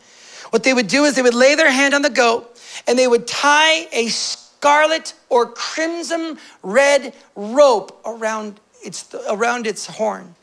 What 0.51 0.63
they 0.63 0.75
would 0.75 0.87
do 0.87 1.05
is 1.05 1.15
they 1.15 1.23
would 1.23 1.33
lay 1.33 1.55
their 1.55 1.71
hand 1.71 1.95
on 1.95 2.03
the 2.03 2.09
goat 2.11 2.61
and 2.85 2.99
they 2.99 3.07
would 3.07 3.25
tie 3.25 3.87
a 3.91 4.09
scarlet 4.09 5.15
or 5.29 5.47
crimson 5.47 6.37
red 6.61 7.15
rope 7.35 7.99
around 8.05 8.59
its, 8.83 9.13
around 9.27 9.65
its 9.65 9.87
horn 9.87 10.35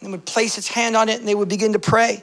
and 0.00 0.12
would 0.12 0.24
place 0.24 0.58
its 0.58 0.68
hand 0.68 0.96
on 0.96 1.08
it 1.08 1.18
and 1.18 1.28
they 1.28 1.34
would 1.34 1.48
begin 1.48 1.72
to 1.72 1.78
pray 1.78 2.22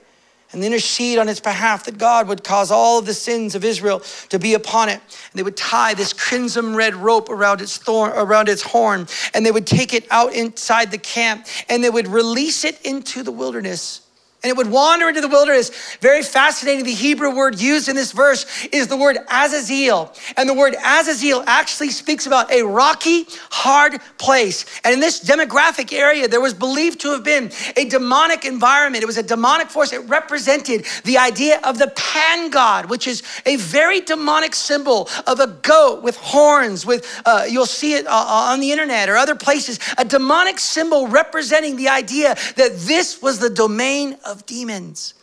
and 0.52 0.64
intercede 0.64 1.18
on 1.18 1.28
its 1.28 1.40
behalf 1.40 1.86
that 1.86 1.98
God 1.98 2.28
would 2.28 2.44
cause 2.44 2.72
all 2.72 3.02
the 3.02 3.14
sins 3.14 3.56
of 3.56 3.66
Israel 3.66 4.00
to 4.30 4.40
be 4.40 4.54
upon 4.54 4.90
it. 4.90 4.94
And 4.94 5.34
they 5.34 5.44
would 5.44 5.58
tie 5.58 5.94
this 5.94 6.14
crimson 6.14 6.76
red 6.76 6.96
rope 6.96 7.30
around 7.30 7.62
its 7.62 7.78
thorn, 7.78 8.12
around 8.16 8.48
its 8.48 8.62
horn, 8.62 9.08
and 9.34 9.46
they 9.46 9.52
would 9.52 9.68
take 9.68 9.94
it 9.94 10.08
out 10.12 10.34
inside 10.34 10.92
the 10.92 10.98
camp 10.98 11.48
and 11.68 11.84
they 11.84 11.90
would 11.90 12.08
release 12.08 12.64
it 12.64 12.80
into 12.86 13.24
the 13.24 13.32
wilderness 13.32 14.05
and 14.46 14.52
it 14.52 14.58
would 14.58 14.70
wander 14.70 15.10
into 15.10 15.22
the 15.22 15.28
wilderness. 15.28 15.72
Very 16.02 16.22
fascinating. 16.22 16.86
The 16.86 16.94
Hebrew 16.94 17.36
word 17.36 17.60
used 17.60 17.90
in 17.90 17.96
this 17.96 18.12
verse 18.12 18.46
is 18.72 18.86
the 18.86 18.96
word 18.96 19.18
Azazel. 19.28 20.14
And 20.38 20.48
the 20.48 20.54
word 20.54 20.76
Azazel 20.86 21.44
actually 21.48 21.90
speaks 21.90 22.28
about 22.28 22.52
a 22.52 22.62
rocky, 22.62 23.26
hard 23.50 24.00
place. 24.20 24.66
And 24.84 24.94
in 24.94 25.00
this 25.00 25.20
demographic 25.20 25.92
area, 25.92 26.28
there 26.28 26.42
was 26.42 26.54
believed 26.54 27.00
to 27.00 27.12
have 27.14 27.24
been 27.24 27.52
a 27.76 27.86
demonic 27.86 28.46
environment. 28.46 29.02
It 29.02 29.08
was 29.08 29.18
a 29.18 29.24
demonic 29.24 29.70
force. 29.70 29.92
It 29.92 30.08
represented 30.08 30.86
the 31.06 31.18
idea 31.18 31.60
of 31.64 31.80
the 31.80 31.88
pan 31.96 32.52
god, 32.52 32.88
which 32.88 33.08
is 33.08 33.24
a 33.48 33.56
very 33.56 34.02
demonic 34.02 34.54
symbol 34.54 35.10
of 35.26 35.40
a 35.40 35.48
goat 35.48 36.04
with 36.04 36.18
horns, 36.18 36.86
with, 36.86 37.20
uh, 37.26 37.46
you'll 37.50 37.66
see 37.66 37.96
it 37.96 38.06
uh, 38.06 38.12
uh 38.12 38.52
on 38.52 38.60
the 38.60 38.72
internet 38.72 39.10
or 39.10 39.18
other 39.18 39.34
places, 39.34 39.80
a 39.98 40.06
demonic 40.06 40.60
symbol 40.60 41.08
representing 41.08 41.78
the 41.78 41.90
idea 41.90 42.36
that 42.58 42.78
this 42.78 43.24
was 43.24 43.40
the 43.40 43.50
domain 43.50 44.18
of 44.24 44.35
of 44.36 44.46
demons. 44.46 45.14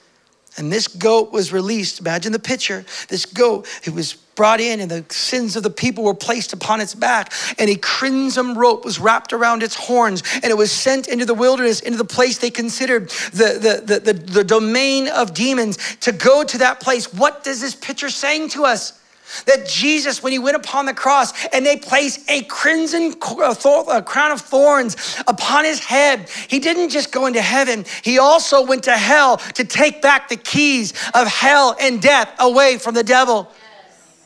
And 0.59 0.70
this 0.70 0.87
goat 0.87 1.33
was 1.33 1.53
released. 1.53 2.01
Imagine 2.01 2.33
the 2.33 2.38
picture. 2.38 2.85
This 3.09 3.25
goat, 3.25 3.66
it 3.85 3.94
was 3.94 4.14
brought 4.14 4.61
in, 4.61 4.81
and 4.81 4.90
the 4.90 5.05
sins 5.09 5.57
of 5.57 5.62
the 5.62 5.70
people 5.70 6.05
were 6.05 6.14
placed 6.14 6.53
upon 6.53 6.81
its 6.81 6.94
back. 6.94 7.33
And 7.59 7.70
a 7.70 7.77
crimson 7.77 8.55
rope 8.55 8.85
was 8.85 8.98
wrapped 8.98 9.33
around 9.33 9.62
its 9.62 9.75
horns, 9.75 10.22
and 10.35 10.44
it 10.44 10.57
was 10.57 10.70
sent 10.70 11.09
into 11.09 11.25
the 11.25 11.35
wilderness, 11.35 11.81
into 11.81 11.96
the 11.96 12.05
place 12.05 12.38
they 12.38 12.51
considered 12.51 13.09
the, 13.33 13.81
the, 13.87 14.01
the, 14.01 14.12
the, 14.12 14.12
the 14.12 14.44
domain 14.44 15.09
of 15.09 15.33
demons, 15.33 15.79
to 16.01 16.12
go 16.12 16.44
to 16.44 16.59
that 16.59 16.81
place. 16.81 17.12
What 17.14 17.44
does 17.44 17.61
this 17.61 17.75
picture 17.75 18.11
saying 18.11 18.51
to 18.51 18.64
us? 18.64 19.02
That 19.46 19.66
Jesus, 19.66 20.22
when 20.22 20.32
he 20.32 20.38
went 20.38 20.56
upon 20.56 20.87
the 20.87 20.94
cross 20.94 21.32
and 21.48 21.64
they 21.64 21.76
placed 21.76 22.28
a 22.30 22.42
crimson 22.44 23.14
crown 23.14 24.32
of 24.32 24.40
thorns 24.40 25.16
upon 25.26 25.64
his 25.64 25.80
head, 25.80 26.28
he 26.48 26.58
didn't 26.58 26.90
just 26.90 27.12
go 27.12 27.26
into 27.26 27.40
heaven, 27.40 27.85
he 28.02 28.18
also 28.18 28.64
went 28.64 28.85
to 28.85 28.96
hell 28.96 29.38
to 29.38 29.64
take 29.64 30.02
back 30.02 30.28
the 30.28 30.37
keys 30.37 30.92
of 31.14 31.26
hell 31.26 31.76
and 31.80 32.02
death 32.02 32.28
away 32.38 32.78
from 32.78 32.94
the 32.94 33.04
devil. 33.04 33.50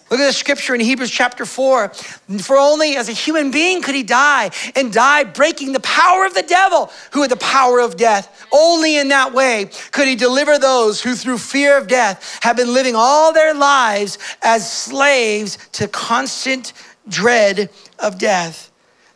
Look 0.09 0.21
at 0.21 0.27
the 0.27 0.33
scripture 0.33 0.75
in 0.75 0.81
Hebrews 0.81 1.11
chapter 1.11 1.45
4. 1.45 1.89
For 2.39 2.57
only 2.57 2.97
as 2.97 3.09
a 3.09 3.13
human 3.13 3.51
being 3.51 3.83
could 3.83 3.97
he 3.97 4.05
die 4.05 4.51
and 4.77 4.93
die 4.93 5.25
breaking 5.25 5.73
the 5.73 5.81
power 5.81 6.25
of 6.25 6.33
the 6.33 6.43
devil, 6.43 6.93
who 7.13 7.23
had 7.23 7.31
the 7.31 7.37
power 7.37 7.81
of 7.81 7.97
death. 7.97 8.47
Only 8.53 8.99
in 8.99 9.09
that 9.09 9.35
way 9.35 9.71
could 9.91 10.07
he 10.07 10.15
deliver 10.15 10.59
those 10.59 11.03
who, 11.03 11.17
through 11.17 11.39
fear 11.39 11.77
of 11.77 11.89
death, 11.89 12.39
have 12.43 12.57
been 12.57 12.73
living 12.73 12.95
all 12.95 13.33
their 13.33 13.53
lives 13.53 14.19
as 14.43 14.71
slaves 14.71 15.59
to 15.73 15.89
constant 15.89 16.73
dread 17.09 17.69
of 17.99 18.17
death. 18.17 18.71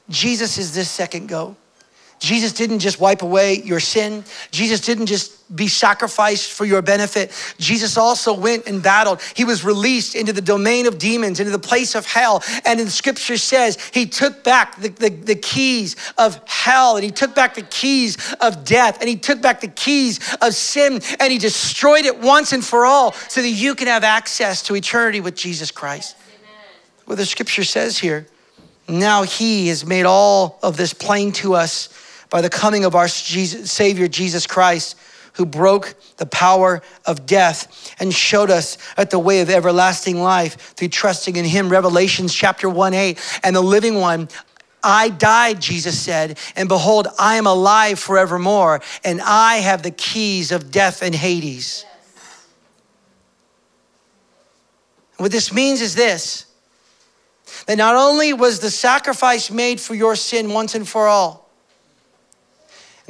Jesus 0.08 0.58
is 0.58 0.74
this 0.74 0.90
second 0.90 1.28
go. 1.28 1.56
Jesus 2.20 2.52
didn't 2.52 2.80
just 2.80 3.00
wipe 3.00 3.22
away 3.22 3.62
your 3.62 3.80
sin. 3.80 4.24
Jesus 4.50 4.80
didn't 4.80 5.06
just 5.06 5.56
be 5.56 5.68
sacrificed 5.68 6.52
for 6.52 6.66
your 6.66 6.82
benefit. 6.82 7.32
Jesus 7.58 7.96
also 7.96 8.34
went 8.34 8.66
and 8.66 8.82
battled. 8.82 9.22
He 9.34 9.44
was 9.44 9.64
released 9.64 10.14
into 10.14 10.34
the 10.34 10.42
domain 10.42 10.86
of 10.86 10.98
demons, 10.98 11.40
into 11.40 11.50
the 11.50 11.58
place 11.58 11.94
of 11.94 12.04
hell. 12.04 12.44
And 12.66 12.78
in 12.78 12.90
scripture 12.90 13.38
says 13.38 13.78
he 13.94 14.04
took 14.04 14.44
back 14.44 14.76
the, 14.76 14.90
the, 14.90 15.08
the, 15.08 15.34
keys 15.34 15.96
of 16.18 16.46
hell 16.46 16.96
and 16.96 17.04
he 17.04 17.10
took 17.10 17.34
back 17.34 17.54
the 17.54 17.62
keys 17.62 18.18
of 18.40 18.66
death 18.66 19.00
and 19.00 19.08
he 19.08 19.16
took 19.16 19.40
back 19.40 19.62
the 19.62 19.68
keys 19.68 20.20
of 20.42 20.54
sin 20.54 21.00
and 21.18 21.32
he 21.32 21.38
destroyed 21.38 22.04
it 22.04 22.20
once 22.20 22.52
and 22.52 22.62
for 22.62 22.84
all 22.84 23.12
so 23.12 23.40
that 23.40 23.48
you 23.48 23.74
can 23.74 23.86
have 23.86 24.04
access 24.04 24.62
to 24.64 24.76
eternity 24.76 25.22
with 25.22 25.34
Jesus 25.34 25.70
Christ. 25.70 26.16
What 27.06 27.16
the 27.16 27.24
scripture 27.24 27.64
says 27.64 27.98
here. 27.98 28.26
Now 28.86 29.22
he 29.22 29.68
has 29.68 29.86
made 29.86 30.04
all 30.04 30.58
of 30.62 30.76
this 30.76 30.92
plain 30.92 31.32
to 31.32 31.54
us 31.54 31.88
by 32.30 32.40
the 32.40 32.50
coming 32.50 32.84
of 32.84 32.94
our 32.94 33.08
Jesus, 33.08 33.70
Savior 33.70 34.08
Jesus 34.08 34.46
Christ, 34.46 34.96
who 35.34 35.46
broke 35.46 35.94
the 36.16 36.26
power 36.26 36.82
of 37.06 37.26
death 37.26 37.94
and 38.00 38.12
showed 38.12 38.50
us 38.50 38.78
at 38.96 39.10
the 39.10 39.18
way 39.18 39.40
of 39.40 39.50
everlasting 39.50 40.20
life 40.20 40.74
through 40.74 40.88
trusting 40.88 41.36
in 41.36 41.44
Him. 41.44 41.68
Revelations 41.68 42.34
chapter 42.34 42.68
1 42.68 42.94
8. 42.94 43.40
And 43.44 43.54
the 43.54 43.60
living 43.60 43.96
one, 43.96 44.28
I 44.82 45.10
died, 45.10 45.60
Jesus 45.60 46.00
said, 46.00 46.38
and 46.56 46.68
behold, 46.68 47.08
I 47.18 47.36
am 47.36 47.46
alive 47.46 47.98
forevermore, 47.98 48.80
and 49.04 49.20
I 49.20 49.56
have 49.56 49.82
the 49.82 49.90
keys 49.90 50.52
of 50.52 50.70
death 50.70 51.02
and 51.02 51.14
Hades. 51.14 51.84
What 55.18 55.32
this 55.32 55.52
means 55.52 55.82
is 55.82 55.94
this 55.94 56.46
that 57.66 57.76
not 57.76 57.94
only 57.94 58.32
was 58.32 58.60
the 58.60 58.70
sacrifice 58.70 59.50
made 59.50 59.80
for 59.80 59.94
your 59.94 60.16
sin 60.16 60.52
once 60.52 60.74
and 60.74 60.88
for 60.88 61.08
all, 61.08 61.49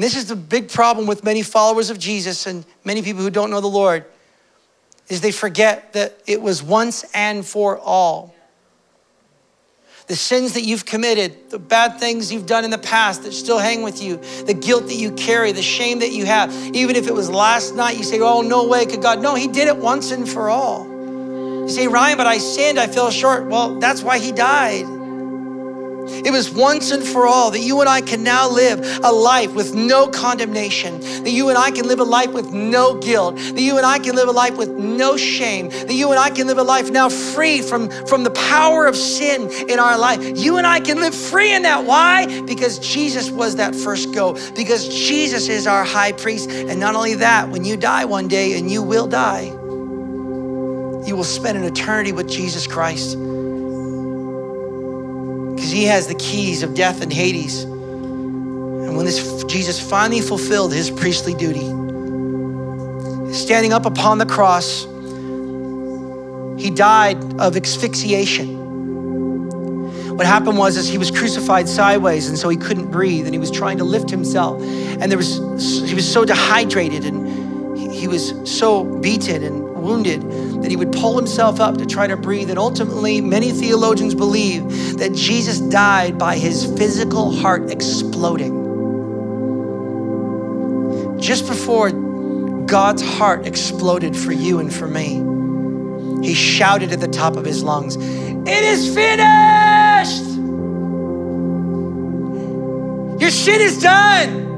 and 0.01 0.05
this 0.07 0.17
is 0.17 0.25
the 0.25 0.35
big 0.35 0.71
problem 0.71 1.07
with 1.07 1.25
many 1.25 1.43
followers 1.43 1.91
of 1.91 1.99
Jesus 1.99 2.47
and 2.47 2.65
many 2.85 3.03
people 3.03 3.21
who 3.21 3.29
don't 3.29 3.51
know 3.51 3.61
the 3.61 3.67
Lord 3.67 4.07
is 5.11 5.21
they 5.21 5.31
forget 5.31 5.93
that 5.93 6.19
it 6.27 6.41
was 6.41 6.63
once 6.63 7.05
and 7.13 7.45
for 7.45 7.77
all. 7.79 8.35
The 10.07 10.17
sins 10.17 10.55
that 10.55 10.63
you've 10.63 10.87
committed, 10.87 11.51
the 11.51 11.59
bad 11.59 12.01
things 12.01 12.33
you've 12.33 12.47
done 12.47 12.65
in 12.65 12.71
the 12.71 12.79
past 12.79 13.25
that 13.25 13.33
still 13.33 13.59
hang 13.59 13.83
with 13.83 14.03
you, 14.03 14.17
the 14.47 14.55
guilt 14.55 14.87
that 14.87 14.95
you 14.95 15.13
carry, 15.13 15.53
the 15.53 15.61
shame 15.61 15.99
that 15.99 16.13
you 16.13 16.25
have. 16.25 16.51
Even 16.75 16.97
if 16.97 17.07
it 17.07 17.13
was 17.13 17.29
last 17.29 17.75
night, 17.75 17.99
you 17.99 18.03
say, 18.03 18.21
Oh, 18.21 18.41
no 18.41 18.67
way 18.67 18.87
could 18.87 19.03
God. 19.03 19.21
No, 19.21 19.35
He 19.35 19.49
did 19.49 19.69
it 19.69 19.77
once 19.77 20.13
and 20.13 20.27
for 20.27 20.49
all. 20.49 20.87
You 20.87 21.69
say, 21.69 21.89
Ryan, 21.89 22.17
but 22.17 22.27
I 22.27 22.39
sinned, 22.39 22.81
I 22.81 22.87
fell 22.87 23.11
short. 23.11 23.49
Well, 23.49 23.79
that's 23.79 24.03
why 24.03 24.19
He 24.19 24.33
died. 24.33 25.00
It 26.11 26.31
was 26.31 26.51
once 26.51 26.90
and 26.90 27.03
for 27.07 27.27
all 27.27 27.51
that 27.51 27.61
you 27.61 27.81
and 27.81 27.88
I 27.88 28.01
can 28.01 28.23
now 28.23 28.51
live 28.51 28.81
a 29.03 29.12
life 29.12 29.55
with 29.55 29.75
no 29.75 30.09
condemnation, 30.09 31.01
that 31.01 31.31
you 31.31 31.49
and 31.49 31.57
I 31.57 31.70
can 31.70 31.87
live 31.87 32.01
a 32.01 32.05
life 32.05 32.33
with 32.33 32.53
no 32.53 32.99
guilt, 32.99 33.37
that 33.37 33.61
you 33.61 33.77
and 33.77 33.87
I 33.87 33.99
can 33.99 34.14
live 34.16 34.29
a 34.29 34.33
life 34.33 34.57
with 34.57 34.70
no 34.70 35.16
shame, 35.16 35.68
that 35.68 35.92
you 35.92 36.11
and 36.11 36.18
I 36.18 36.31
can 36.31 36.46
live 36.46 36.59
a 36.59 36.62
life 36.62 36.90
now 36.90 37.09
free 37.09 37.62
from, 37.62 37.90
from 38.07 38.25
the 38.25 38.31
power 38.31 38.87
of 38.87 38.96
sin 38.96 39.51
in 39.68 39.79
our 39.79 39.99
life. 39.99 40.38
You 40.38 40.59
and 40.59 40.66
I 40.66 40.81
can 40.81 41.01
live 41.01 41.14
free 41.14 41.53
in 41.53 41.62
that. 41.62 41.85
Why? 41.85 42.40
Because 42.42 42.79
Jesus 42.79 43.31
was 43.31 43.57
that 43.57 43.75
first 43.75 44.12
go, 44.12 44.35
because 44.55 44.88
Jesus 44.88 45.49
is 45.49 45.66
our 45.66 45.85
high 45.85 46.12
priest. 46.12 46.51
And 46.51 46.81
not 46.81 46.94
only 46.94 47.14
that, 47.16 47.49
when 47.49 47.64
you 47.64 47.77
die 47.77 48.05
one 48.05 48.29
day, 48.29 48.59
and 48.59 48.70
you 48.70 48.83
will 48.83 49.07
die, 49.07 49.44
you 51.07 51.16
will 51.16 51.25
spend 51.25 51.57
an 51.57 51.64
eternity 51.64 52.12
with 52.12 52.29
Jesus 52.29 52.66
Christ 52.66 53.16
because 55.61 55.73
he 55.73 55.85
has 55.85 56.07
the 56.07 56.14
keys 56.14 56.62
of 56.62 56.73
death 56.73 57.03
and 57.03 57.12
Hades. 57.12 57.64
And 57.64 58.96
when 58.96 59.05
this 59.05 59.44
Jesus 59.44 59.79
finally 59.79 60.23
fulfilled 60.23 60.73
his 60.73 60.90
priestly 60.90 61.35
duty, 61.35 61.66
standing 63.35 63.75
up 63.75 63.85
upon 63.85 64.16
the 64.16 64.25
cross, 64.25 64.85
he 66.59 66.70
died 66.70 67.18
of 67.38 67.59
asphyxiation. 67.59 68.57
What 70.16 70.25
happened 70.25 70.57
was 70.57 70.79
is 70.79 70.88
he 70.88 70.96
was 70.96 71.11
crucified 71.11 71.68
sideways 71.68 72.27
and 72.27 72.38
so 72.38 72.49
he 72.49 72.57
couldn't 72.57 72.90
breathe 72.90 73.27
and 73.27 73.35
he 73.35 73.38
was 73.38 73.51
trying 73.51 73.77
to 73.79 73.85
lift 73.85 74.09
himself 74.09 74.62
and 74.62 75.11
there 75.11 75.18
was 75.18 75.37
he 75.87 75.94
was 75.94 76.11
so 76.11 76.25
dehydrated 76.25 77.05
and 77.05 77.77
he, 77.77 78.01
he 78.01 78.09
was 78.09 78.35
so 78.51 78.85
beaten 79.01 79.44
and 79.44 79.75
wounded, 79.75 80.23
that 80.62 80.70
he 80.70 80.77
would 80.77 80.92
pull 80.92 81.16
himself 81.16 81.61
up 81.61 81.79
to 81.79 81.87
try 81.87 82.07
to 82.07 82.16
breathe. 82.16 82.51
And 82.51 82.59
ultimately, 82.59 83.20
many 83.20 83.51
theologians 83.53 84.14
believe 84.14 84.99
that 84.99 85.14
Jesus 85.14 85.61
died 85.61 86.18
by 86.18 86.37
his 86.37 86.66
physical 86.77 87.33
heart 87.33 87.70
exploding. 87.70 88.61
Just 91.20 91.46
before 91.46 91.90
God's 91.90 93.03
heart 93.03 93.46
exploded 93.46 94.16
for 94.16 94.33
you 94.33 94.59
and 94.59 94.73
for 94.73 94.87
me, 94.87 95.27
he 96.27 96.35
shouted 96.35 96.92
at 96.92 97.01
the 97.01 97.09
top 97.09 97.37
of 97.37 97.44
his 97.44 97.62
lungs, 97.62 97.96
It 97.96 98.64
is 98.64 98.94
finished! 98.94 100.25
Your 103.20 103.31
shit 103.31 103.61
is 103.61 103.83
done. 103.83 104.49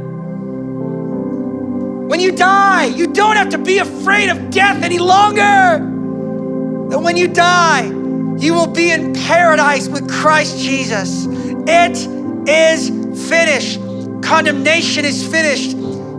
When 2.08 2.20
you 2.20 2.32
die, 2.32 2.84
you 2.86 3.06
don't 3.08 3.36
have 3.36 3.48
to 3.50 3.58
be 3.58 3.78
afraid 3.78 4.28
of 4.28 4.50
death 4.50 4.82
any 4.82 4.98
longer. 4.98 5.91
That 6.92 7.00
when 7.00 7.16
you 7.16 7.26
die, 7.26 7.86
you 8.36 8.52
will 8.52 8.66
be 8.66 8.90
in 8.90 9.14
paradise 9.14 9.88
with 9.88 10.10
Christ 10.10 10.58
Jesus. 10.58 11.26
It 11.66 11.96
is 12.46 12.90
finished. 13.30 13.80
Condemnation 14.22 15.06
is 15.06 15.26
finished. 15.26 15.70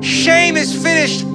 Shame 0.03 0.57
is 0.57 0.73
finished. 0.73 1.27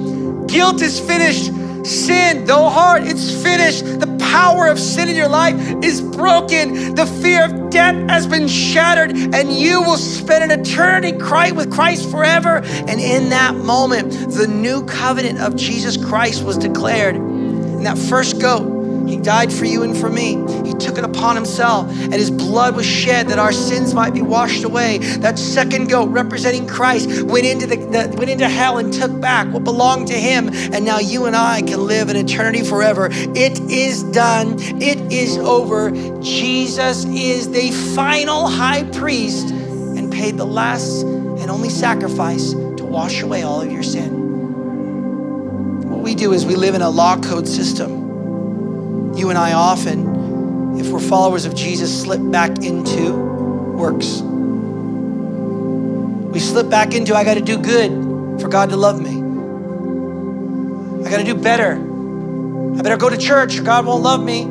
Guilt 0.47 0.81
is 0.81 0.99
finished. 0.99 1.53
Sin, 1.85 2.43
the 2.43 2.69
heart, 2.69 3.03
it's 3.05 3.31
finished. 3.41 3.85
The 4.01 4.13
power 4.29 4.67
of 4.67 4.77
sin 4.77 5.07
in 5.07 5.15
your 5.15 5.29
life 5.29 5.55
is 5.85 6.01
broken. 6.01 6.95
The 6.95 7.05
fear 7.05 7.45
of 7.45 7.69
death 7.69 7.95
has 8.09 8.27
been 8.27 8.49
shattered, 8.49 9.11
and 9.11 9.53
you 9.53 9.81
will 9.81 9.95
spend 9.95 10.51
an 10.51 10.59
eternity 10.59 11.13
with 11.53 11.71
Christ 11.71 12.11
forever. 12.11 12.57
And 12.57 12.99
in 12.99 13.29
that 13.29 13.55
moment, 13.55 14.11
the 14.33 14.47
new 14.47 14.85
covenant 14.85 15.39
of 15.39 15.55
Jesus 15.55 15.95
Christ 15.95 16.43
was 16.43 16.57
declared. 16.57 17.15
And 17.15 17.85
that 17.85 17.97
first 17.97 18.41
goat, 18.41 18.78
He 19.09 19.17
died 19.17 19.51
for 19.51 19.65
you 19.65 19.81
and 19.81 19.97
for 19.97 20.07
me. 20.07 20.35
He 20.63 20.73
took 20.73 20.99
it 20.99 21.03
upon 21.03 21.35
himself, 21.35 21.89
and 21.89 22.13
his 22.13 22.29
blood 22.29 22.75
was 22.75 22.85
shed 22.85 23.27
that 23.29 23.39
our 23.39 23.51
sins 23.51 23.95
might 23.95 24.13
be 24.13 24.21
washed 24.21 24.63
away. 24.63 24.99
That 24.99 25.39
second 25.39 25.89
goat 25.89 26.09
representing 26.09 26.67
Christ 26.67 27.23
went 27.23 27.45
into 27.45 27.65
the, 27.65 27.77
the 27.77 28.15
went 28.15 28.29
into 28.29 28.47
hell 28.47 28.77
and 28.77 28.93
took 28.93 29.19
back 29.19 29.51
what 29.51 29.63
belonged 29.63 30.09
to 30.09 30.13
him, 30.13 30.49
and 30.49 30.85
now 30.85 30.99
you 30.99 31.25
and 31.25 31.35
I 31.35 31.63
can 31.63 31.87
live 31.87 32.09
in 32.09 32.15
eternity 32.17 32.61
forever. 32.63 33.09
It 33.11 33.59
is 33.61 34.03
done. 34.03 34.57
It 34.79 34.99
is 35.11 35.37
over. 35.39 35.89
Jesus 36.21 37.05
is 37.05 37.49
the 37.49 37.71
final 37.95 38.47
high 38.47 38.83
priest 38.91 39.49
and 39.49 40.13
paid 40.13 40.37
the 40.37 40.45
last 40.45 41.01
and 41.01 41.49
only 41.49 41.69
sacrifice 41.69 42.51
to 42.51 42.83
wash 42.83 43.23
away 43.23 43.41
all 43.41 43.61
of 43.61 43.71
your 43.71 43.81
sin. 43.83 44.29
What 45.89 46.01
we 46.01 46.13
do 46.13 46.33
is 46.33 46.45
we 46.45 46.55
live 46.55 46.75
in 46.75 46.83
a 46.83 46.89
law 46.89 47.19
code 47.19 47.47
system 47.47 48.08
you 49.19 49.29
and 49.29 49.37
I 49.37 49.51
often, 49.53 50.79
if 50.79 50.89
we're 50.89 50.99
followers 50.99 51.43
of 51.43 51.53
Jesus, 51.53 52.03
slip 52.03 52.21
back 52.31 52.63
into 52.63 53.13
works. 53.13 54.21
We 56.31 56.39
slip 56.39 56.69
back 56.69 56.93
into, 56.93 57.15
I 57.15 57.25
got 57.25 57.33
to 57.33 57.41
do 57.41 57.57
good 57.57 57.91
for 58.41 58.47
God 58.47 58.69
to 58.69 58.77
love 58.77 59.01
me. 59.01 59.17
I 61.05 61.11
got 61.11 61.17
to 61.17 61.25
do 61.25 61.35
better. 61.35 61.73
I 62.77 62.81
better 62.81 62.95
go 62.95 63.09
to 63.09 63.17
church 63.17 63.59
or 63.59 63.63
God 63.63 63.85
won't 63.85 64.03
love 64.03 64.23
me. 64.23 64.43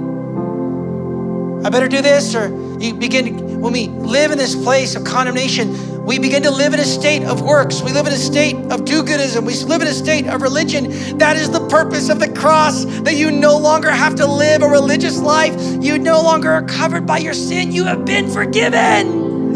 I 1.65 1.71
better 1.71 1.89
do 1.89 2.03
this 2.03 2.35
or 2.35 2.49
you 2.79 2.93
begin 2.95 3.61
when 3.61 3.73
we 3.73 3.89
live 3.89 4.33
in 4.33 4.39
this 4.39 4.55
place 4.55 4.95
of 4.97 5.05
condemnation, 5.05 5.75
we 6.09 6.19
begin 6.19 6.43
to 6.45 6.51
live 6.51 6.73
in 6.73 6.81
a 6.81 6.87
state 6.87 7.23
of 7.23 7.43
works. 7.43 7.83
We 7.83 7.93
live 7.93 8.07
in 8.07 8.15
a 8.15 8.17
state 8.17 8.57
of 8.73 8.87
do 8.87 9.03
goodism. 9.03 9.45
We 9.45 9.63
live 9.65 9.83
in 9.83 9.89
a 9.89 9.93
state 9.93 10.27
of 10.27 10.41
religion. 10.41 11.19
That 11.19 11.37
is 11.37 11.51
the 11.51 11.69
purpose 11.69 12.09
of 12.09 12.19
the 12.19 12.33
cross, 12.33 12.87
that 13.03 13.15
you 13.15 13.31
no 13.31 13.59
longer 13.59 13.91
have 13.91 14.15
to 14.15 14.27
live 14.27 14.63
a 14.63 14.69
religious 14.69 15.19
life. 15.19 15.55
You 15.83 15.99
no 15.99 16.23
longer 16.23 16.51
are 16.51 16.63
covered 16.63 17.05
by 17.05 17.19
your 17.19 17.35
sin. 17.35 17.73
You 17.73 17.85
have 17.85 18.07
been 18.07 18.31
forgiven, 18.31 19.53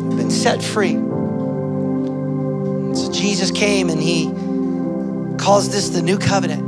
You've 0.00 0.16
been 0.16 0.32
set 0.32 0.60
free. 0.60 0.94
So 2.96 3.12
Jesus 3.12 3.52
came 3.52 3.88
and 3.88 4.02
he 4.02 4.32
calls 5.38 5.68
this 5.68 5.90
the 5.90 6.02
new 6.02 6.18
covenant, 6.18 6.64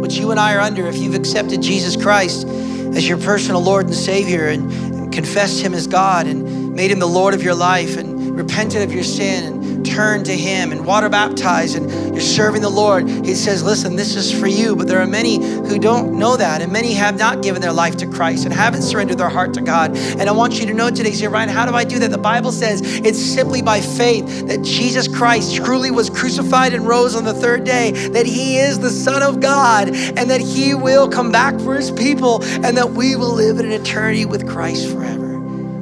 which 0.00 0.16
you 0.16 0.32
and 0.32 0.40
I 0.40 0.56
are 0.56 0.60
under 0.60 0.88
if 0.88 0.96
you've 0.96 1.14
accepted 1.14 1.62
Jesus 1.62 1.94
Christ 1.94 2.44
as 2.48 3.06
your 3.08 3.18
personal 3.18 3.60
Lord 3.60 3.86
and 3.86 3.94
Savior 3.94 4.48
and, 4.48 4.68
and 4.72 5.12
confessed 5.12 5.60
him 5.60 5.74
as 5.74 5.86
God 5.86 6.26
and 6.26 6.55
made 6.76 6.90
him 6.90 6.98
the 6.98 7.08
Lord 7.08 7.32
of 7.32 7.42
your 7.42 7.54
life 7.54 7.96
and 7.96 8.36
repented 8.36 8.82
of 8.82 8.92
your 8.92 9.02
sin 9.02 9.54
and 9.54 9.86
turned 9.86 10.26
to 10.26 10.36
him 10.36 10.72
and 10.72 10.84
water 10.84 11.08
baptized 11.08 11.74
and 11.74 11.90
you're 12.12 12.20
serving 12.20 12.60
the 12.60 12.68
Lord, 12.68 13.08
he 13.08 13.34
says, 13.34 13.62
Listen, 13.62 13.96
this 13.96 14.14
is 14.14 14.38
for 14.38 14.46
you. 14.46 14.76
But 14.76 14.86
there 14.86 15.00
are 15.00 15.06
many 15.06 15.36
who 15.42 15.78
don't 15.78 16.18
know 16.18 16.36
that, 16.36 16.60
and 16.60 16.70
many 16.70 16.92
have 16.92 17.18
not 17.18 17.42
given 17.42 17.62
their 17.62 17.72
life 17.72 17.96
to 17.96 18.06
Christ 18.06 18.44
and 18.44 18.52
haven't 18.52 18.82
surrendered 18.82 19.16
their 19.16 19.30
heart 19.30 19.54
to 19.54 19.62
God. 19.62 19.96
And 19.96 20.28
I 20.28 20.32
want 20.32 20.60
you 20.60 20.66
to 20.66 20.74
know 20.74 20.90
today, 20.90 21.12
say, 21.12 21.28
Ryan, 21.28 21.48
how 21.48 21.64
do 21.64 21.74
I 21.74 21.84
do 21.84 21.98
that? 21.98 22.10
The 22.10 22.18
Bible 22.18 22.52
says 22.52 22.82
it's 22.84 23.18
simply 23.18 23.62
by 23.62 23.80
faith 23.80 24.46
that 24.46 24.62
Jesus 24.62 25.08
Christ 25.08 25.56
truly 25.56 25.90
was 25.90 26.10
crucified 26.10 26.74
and 26.74 26.86
rose 26.86 27.14
on 27.14 27.24
the 27.24 27.34
third 27.34 27.64
day, 27.64 27.92
that 28.08 28.26
he 28.26 28.58
is 28.58 28.78
the 28.78 28.90
Son 28.90 29.22
of 29.22 29.40
God, 29.40 29.88
and 29.88 30.30
that 30.30 30.42
he 30.42 30.74
will 30.74 31.08
come 31.08 31.32
back 31.32 31.58
for 31.60 31.74
his 31.74 31.90
people, 31.90 32.44
and 32.44 32.76
that 32.76 32.90
we 32.90 33.16
will 33.16 33.32
live 33.32 33.58
in 33.60 33.64
an 33.64 33.72
eternity 33.72 34.26
with 34.26 34.46
Christ 34.46 34.90
forever. 34.90 35.15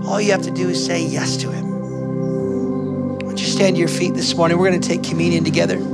All 0.06 0.20
you 0.20 0.32
have 0.32 0.42
to 0.42 0.50
do 0.50 0.68
is 0.68 0.84
say 0.84 1.02
yes 1.02 1.38
to 1.38 1.50
Him. 1.50 3.18
Don't 3.20 3.40
you 3.40 3.46
stand 3.46 3.76
to 3.76 3.80
your 3.80 3.88
feet 3.88 4.14
this 4.14 4.36
morning? 4.36 4.58
We're 4.58 4.68
going 4.68 4.80
to 4.80 4.88
take 4.88 5.02
communion 5.02 5.44
together. 5.44 5.78
You 5.78 5.84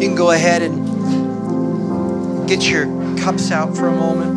can 0.00 0.14
go 0.14 0.32
ahead 0.32 0.62
and 0.62 2.48
get 2.48 2.68
your 2.68 2.86
cups 3.18 3.52
out 3.52 3.76
for 3.76 3.88
a 3.88 3.92
moment. 3.92 4.36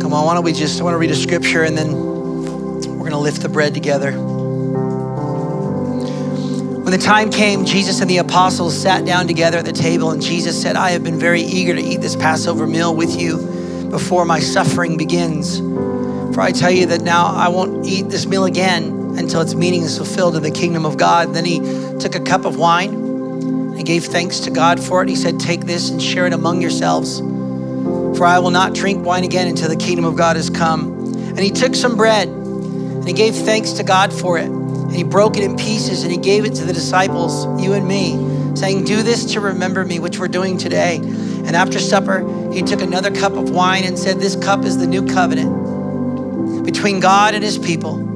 Come 0.00 0.14
on, 0.14 0.24
why 0.24 0.34
don't 0.34 0.42
we 0.42 0.52
just, 0.52 0.80
I 0.80 0.84
want 0.84 0.94
to 0.94 0.98
read 0.98 1.10
a 1.10 1.14
scripture 1.14 1.64
and 1.64 1.76
then 1.76 2.07
lift 3.28 3.42
the 3.42 3.48
bread 3.50 3.74
together. 3.74 4.12
When 6.80 6.90
the 6.90 6.96
time 6.96 7.28
came, 7.28 7.66
Jesus 7.66 8.00
and 8.00 8.08
the 8.08 8.16
apostles 8.16 8.74
sat 8.74 9.04
down 9.04 9.26
together 9.26 9.58
at 9.58 9.66
the 9.66 9.72
table, 9.72 10.12
and 10.12 10.22
Jesus 10.22 10.58
said, 10.58 10.76
I 10.76 10.92
have 10.92 11.04
been 11.04 11.18
very 11.18 11.42
eager 11.42 11.74
to 11.74 11.80
eat 11.82 12.00
this 12.00 12.16
Passover 12.16 12.66
meal 12.66 12.96
with 12.96 13.20
you 13.20 13.36
before 13.90 14.24
my 14.24 14.40
suffering 14.40 14.96
begins. 14.96 15.58
For 15.58 16.40
I 16.40 16.52
tell 16.52 16.70
you 16.70 16.86
that 16.86 17.02
now 17.02 17.26
I 17.26 17.48
won't 17.48 17.84
eat 17.86 18.08
this 18.08 18.24
meal 18.24 18.46
again 18.46 19.18
until 19.18 19.42
its 19.42 19.54
meaning 19.54 19.82
is 19.82 19.98
fulfilled 19.98 20.34
in 20.34 20.42
the 20.42 20.50
kingdom 20.50 20.86
of 20.86 20.96
God. 20.96 21.34
Then 21.34 21.44
he 21.44 21.58
took 21.98 22.14
a 22.14 22.20
cup 22.20 22.46
of 22.46 22.56
wine 22.56 22.94
and 22.94 23.84
gave 23.84 24.06
thanks 24.06 24.40
to 24.40 24.50
God 24.50 24.82
for 24.82 25.02
it. 25.02 25.10
He 25.10 25.16
said, 25.16 25.38
Take 25.38 25.66
this 25.66 25.90
and 25.90 26.02
share 26.02 26.26
it 26.26 26.32
among 26.32 26.62
yourselves. 26.62 27.18
For 27.18 28.24
I 28.24 28.38
will 28.38 28.52
not 28.52 28.74
drink 28.74 29.04
wine 29.04 29.24
again 29.24 29.48
until 29.48 29.68
the 29.68 29.76
kingdom 29.76 30.06
of 30.06 30.16
God 30.16 30.36
has 30.36 30.48
come. 30.48 30.94
And 31.28 31.40
he 31.40 31.50
took 31.50 31.74
some 31.74 31.94
bread 31.94 32.37
he 33.08 33.14
gave 33.14 33.34
thanks 33.34 33.72
to 33.72 33.82
God 33.82 34.12
for 34.12 34.38
it. 34.38 34.48
And 34.48 34.94
he 34.94 35.04
broke 35.04 35.36
it 35.36 35.42
in 35.42 35.56
pieces 35.56 36.02
and 36.02 36.10
he 36.10 36.18
gave 36.18 36.44
it 36.44 36.54
to 36.54 36.64
the 36.64 36.72
disciples, 36.72 37.62
you 37.62 37.74
and 37.74 37.86
me, 37.86 38.56
saying, 38.56 38.84
Do 38.84 39.02
this 39.02 39.26
to 39.32 39.40
remember 39.40 39.84
me, 39.84 39.98
which 39.98 40.18
we're 40.18 40.28
doing 40.28 40.56
today. 40.56 40.96
And 40.96 41.54
after 41.54 41.78
supper, 41.78 42.52
he 42.52 42.62
took 42.62 42.80
another 42.80 43.10
cup 43.10 43.32
of 43.32 43.50
wine 43.50 43.84
and 43.84 43.98
said, 43.98 44.18
This 44.18 44.34
cup 44.36 44.64
is 44.64 44.78
the 44.78 44.86
new 44.86 45.06
covenant 45.06 46.64
between 46.64 47.00
God 47.00 47.34
and 47.34 47.44
his 47.44 47.58
people. 47.58 48.06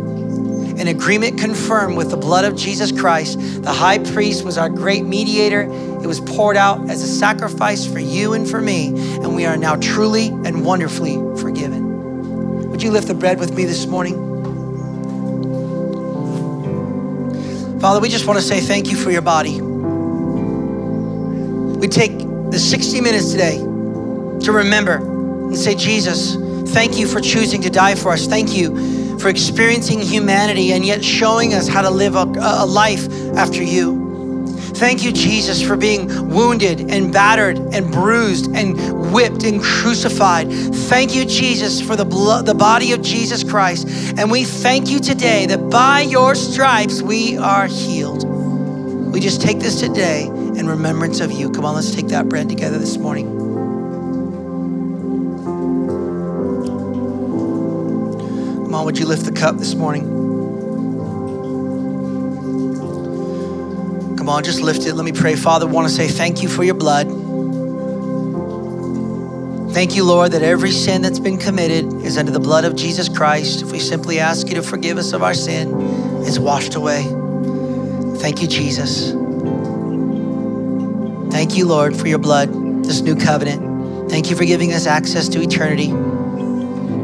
An 0.80 0.88
agreement 0.88 1.38
confirmed 1.38 1.96
with 1.96 2.10
the 2.10 2.16
blood 2.16 2.44
of 2.44 2.56
Jesus 2.56 2.90
Christ. 2.90 3.38
The 3.62 3.72
high 3.72 3.98
priest 3.98 4.44
was 4.44 4.56
our 4.56 4.70
great 4.70 5.04
mediator. 5.04 5.62
It 5.62 6.06
was 6.06 6.20
poured 6.20 6.56
out 6.56 6.88
as 6.88 7.02
a 7.02 7.06
sacrifice 7.06 7.86
for 7.86 7.98
you 7.98 8.32
and 8.32 8.48
for 8.48 8.60
me. 8.60 8.88
And 8.88 9.36
we 9.36 9.44
are 9.44 9.56
now 9.56 9.76
truly 9.76 10.28
and 10.28 10.64
wonderfully 10.64 11.16
forgiven. 11.40 12.70
Would 12.70 12.82
you 12.82 12.90
lift 12.90 13.08
the 13.08 13.14
bread 13.14 13.38
with 13.38 13.54
me 13.54 13.64
this 13.64 13.86
morning? 13.86 14.31
Father, 17.82 17.98
we 17.98 18.08
just 18.08 18.28
want 18.28 18.38
to 18.38 18.44
say 18.44 18.60
thank 18.60 18.92
you 18.92 18.96
for 18.96 19.10
your 19.10 19.22
body. 19.22 19.60
We 21.80 21.88
take 21.88 22.16
the 22.16 22.56
60 22.56 23.00
minutes 23.00 23.32
today 23.32 23.58
to 23.58 24.52
remember 24.52 24.98
and 24.98 25.56
say, 25.56 25.74
Jesus, 25.74 26.36
thank 26.72 26.96
you 26.96 27.08
for 27.08 27.20
choosing 27.20 27.60
to 27.62 27.70
die 27.70 27.96
for 27.96 28.12
us. 28.12 28.28
Thank 28.28 28.54
you 28.54 29.18
for 29.18 29.28
experiencing 29.28 30.00
humanity 30.00 30.70
and 30.72 30.86
yet 30.86 31.04
showing 31.04 31.54
us 31.54 31.66
how 31.66 31.82
to 31.82 31.90
live 31.90 32.14
a, 32.14 32.22
a 32.40 32.64
life 32.64 33.12
after 33.34 33.64
you. 33.64 34.01
Thank 34.82 35.04
you, 35.04 35.12
Jesus, 35.12 35.62
for 35.62 35.76
being 35.76 36.08
wounded 36.28 36.90
and 36.90 37.12
battered 37.12 37.56
and 37.56 37.92
bruised 37.92 38.52
and 38.52 39.12
whipped 39.12 39.44
and 39.44 39.62
crucified. 39.62 40.50
Thank 40.50 41.14
you, 41.14 41.24
Jesus, 41.24 41.80
for 41.80 41.94
the 41.94 42.04
blood, 42.04 42.46
the 42.46 42.54
body 42.54 42.90
of 42.90 43.00
Jesus 43.00 43.44
Christ. 43.44 43.86
And 44.18 44.28
we 44.28 44.42
thank 44.42 44.88
you 44.88 44.98
today 44.98 45.46
that 45.46 45.70
by 45.70 46.00
your 46.00 46.34
stripes 46.34 47.00
we 47.00 47.38
are 47.38 47.68
healed. 47.68 48.24
We 49.12 49.20
just 49.20 49.40
take 49.40 49.60
this 49.60 49.78
today 49.78 50.24
in 50.24 50.66
remembrance 50.66 51.20
of 51.20 51.30
you. 51.30 51.48
Come 51.52 51.64
on, 51.64 51.76
let's 51.76 51.94
take 51.94 52.08
that 52.08 52.28
bread 52.28 52.48
together 52.48 52.80
this 52.80 52.96
morning. 52.96 53.38
Come 58.64 58.74
on, 58.74 58.84
would 58.84 58.98
you 58.98 59.06
lift 59.06 59.26
the 59.26 59.30
cup 59.32 59.58
this 59.58 59.76
morning? 59.76 60.21
Come 64.22 64.28
on, 64.28 64.44
just 64.44 64.60
lift 64.60 64.86
it. 64.86 64.94
Let 64.94 65.04
me 65.04 65.10
pray. 65.10 65.34
Father, 65.34 65.66
want 65.66 65.88
to 65.88 65.92
say 65.92 66.06
thank 66.06 66.44
you 66.44 66.48
for 66.48 66.62
your 66.62 66.76
blood. 66.76 67.08
Thank 69.74 69.96
you, 69.96 70.04
Lord, 70.04 70.30
that 70.30 70.42
every 70.42 70.70
sin 70.70 71.02
that's 71.02 71.18
been 71.18 71.38
committed 71.38 71.92
is 72.04 72.16
under 72.16 72.30
the 72.30 72.38
blood 72.38 72.64
of 72.64 72.76
Jesus 72.76 73.08
Christ. 73.08 73.62
If 73.62 73.72
we 73.72 73.80
simply 73.80 74.20
ask 74.20 74.46
you 74.46 74.54
to 74.54 74.62
forgive 74.62 74.96
us 74.96 75.12
of 75.12 75.24
our 75.24 75.34
sin, 75.34 75.74
it's 76.22 76.38
washed 76.38 76.76
away. 76.76 77.02
Thank 78.20 78.40
you, 78.40 78.46
Jesus. 78.46 79.10
Thank 81.32 81.56
you, 81.56 81.66
Lord, 81.66 81.96
for 81.96 82.06
your 82.06 82.20
blood, 82.20 82.84
this 82.84 83.00
new 83.00 83.16
covenant. 83.16 84.08
Thank 84.08 84.30
you 84.30 84.36
for 84.36 84.44
giving 84.44 84.72
us 84.72 84.86
access 84.86 85.28
to 85.30 85.42
eternity. 85.42 85.88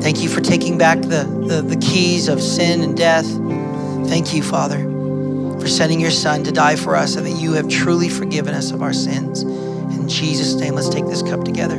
Thank 0.00 0.22
you 0.22 0.28
for 0.28 0.40
taking 0.40 0.78
back 0.78 1.00
the, 1.00 1.24
the, 1.48 1.62
the 1.62 1.76
keys 1.78 2.28
of 2.28 2.40
sin 2.40 2.80
and 2.80 2.96
death. 2.96 3.26
Thank 4.08 4.32
you, 4.32 4.44
Father 4.44 4.97
for 5.68 5.74
sending 5.74 6.00
your 6.00 6.10
son 6.10 6.42
to 6.44 6.50
die 6.50 6.76
for 6.76 6.96
us 6.96 7.16
and 7.16 7.26
that 7.26 7.32
you 7.32 7.52
have 7.52 7.68
truly 7.68 8.08
forgiven 8.08 8.54
us 8.54 8.70
of 8.70 8.80
our 8.80 8.94
sins. 8.94 9.42
In 9.42 10.08
Jesus' 10.08 10.54
name, 10.54 10.74
let's 10.74 10.88
take 10.88 11.04
this 11.04 11.20
cup 11.20 11.44
together. 11.44 11.76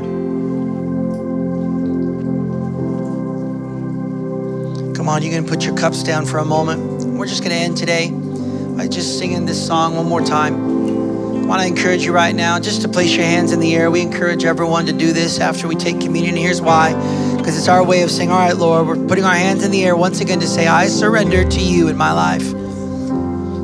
Come 4.93 5.09
on, 5.09 5.23
you 5.23 5.31
can 5.31 5.47
put 5.47 5.65
your 5.65 5.75
cups 5.75 6.03
down 6.03 6.27
for 6.27 6.37
a 6.37 6.45
moment. 6.45 7.03
We're 7.03 7.25
just 7.25 7.41
going 7.41 7.55
to 7.55 7.57
end 7.57 7.77
today 7.77 8.11
by 8.11 8.87
just 8.87 9.17
singing 9.17 9.47
this 9.47 9.65
song 9.65 9.95
one 9.95 10.05
more 10.05 10.21
time. 10.21 10.53
I 10.53 11.45
want 11.47 11.61
to 11.63 11.67
encourage 11.67 12.05
you 12.05 12.11
right 12.11 12.35
now 12.35 12.59
just 12.59 12.83
to 12.83 12.89
place 12.89 13.15
your 13.15 13.25
hands 13.25 13.53
in 13.53 13.59
the 13.59 13.73
air. 13.73 13.89
We 13.89 14.01
encourage 14.01 14.45
everyone 14.45 14.85
to 14.85 14.93
do 14.93 15.13
this 15.13 15.39
after 15.39 15.67
we 15.67 15.73
take 15.73 15.99
communion. 15.99 16.35
Here's 16.35 16.61
why 16.61 16.93
because 17.37 17.57
it's 17.57 17.67
our 17.67 17.83
way 17.83 18.03
of 18.03 18.11
saying, 18.11 18.29
All 18.29 18.37
right, 18.37 18.55
Lord, 18.55 18.85
we're 18.85 19.07
putting 19.07 19.23
our 19.23 19.33
hands 19.33 19.63
in 19.63 19.71
the 19.71 19.83
air 19.83 19.95
once 19.95 20.21
again 20.21 20.41
to 20.41 20.47
say, 20.47 20.67
I 20.67 20.85
surrender 20.85 21.43
to 21.43 21.59
you 21.59 21.87
in 21.87 21.97
my 21.97 22.11
life. 22.11 22.58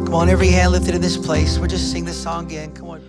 Come 0.06 0.13
on, 0.13 0.30
every 0.30 0.50
hand 0.50 0.72
lifted 0.72 0.96
in 0.96 1.02
this 1.02 1.18
place. 1.18 1.58
We'll 1.58 1.68
just 1.68 1.91
sing 1.91 2.06
this 2.06 2.22
song 2.22 2.46
again. 2.46 2.74
Come 2.74 2.89
on. 2.89 3.05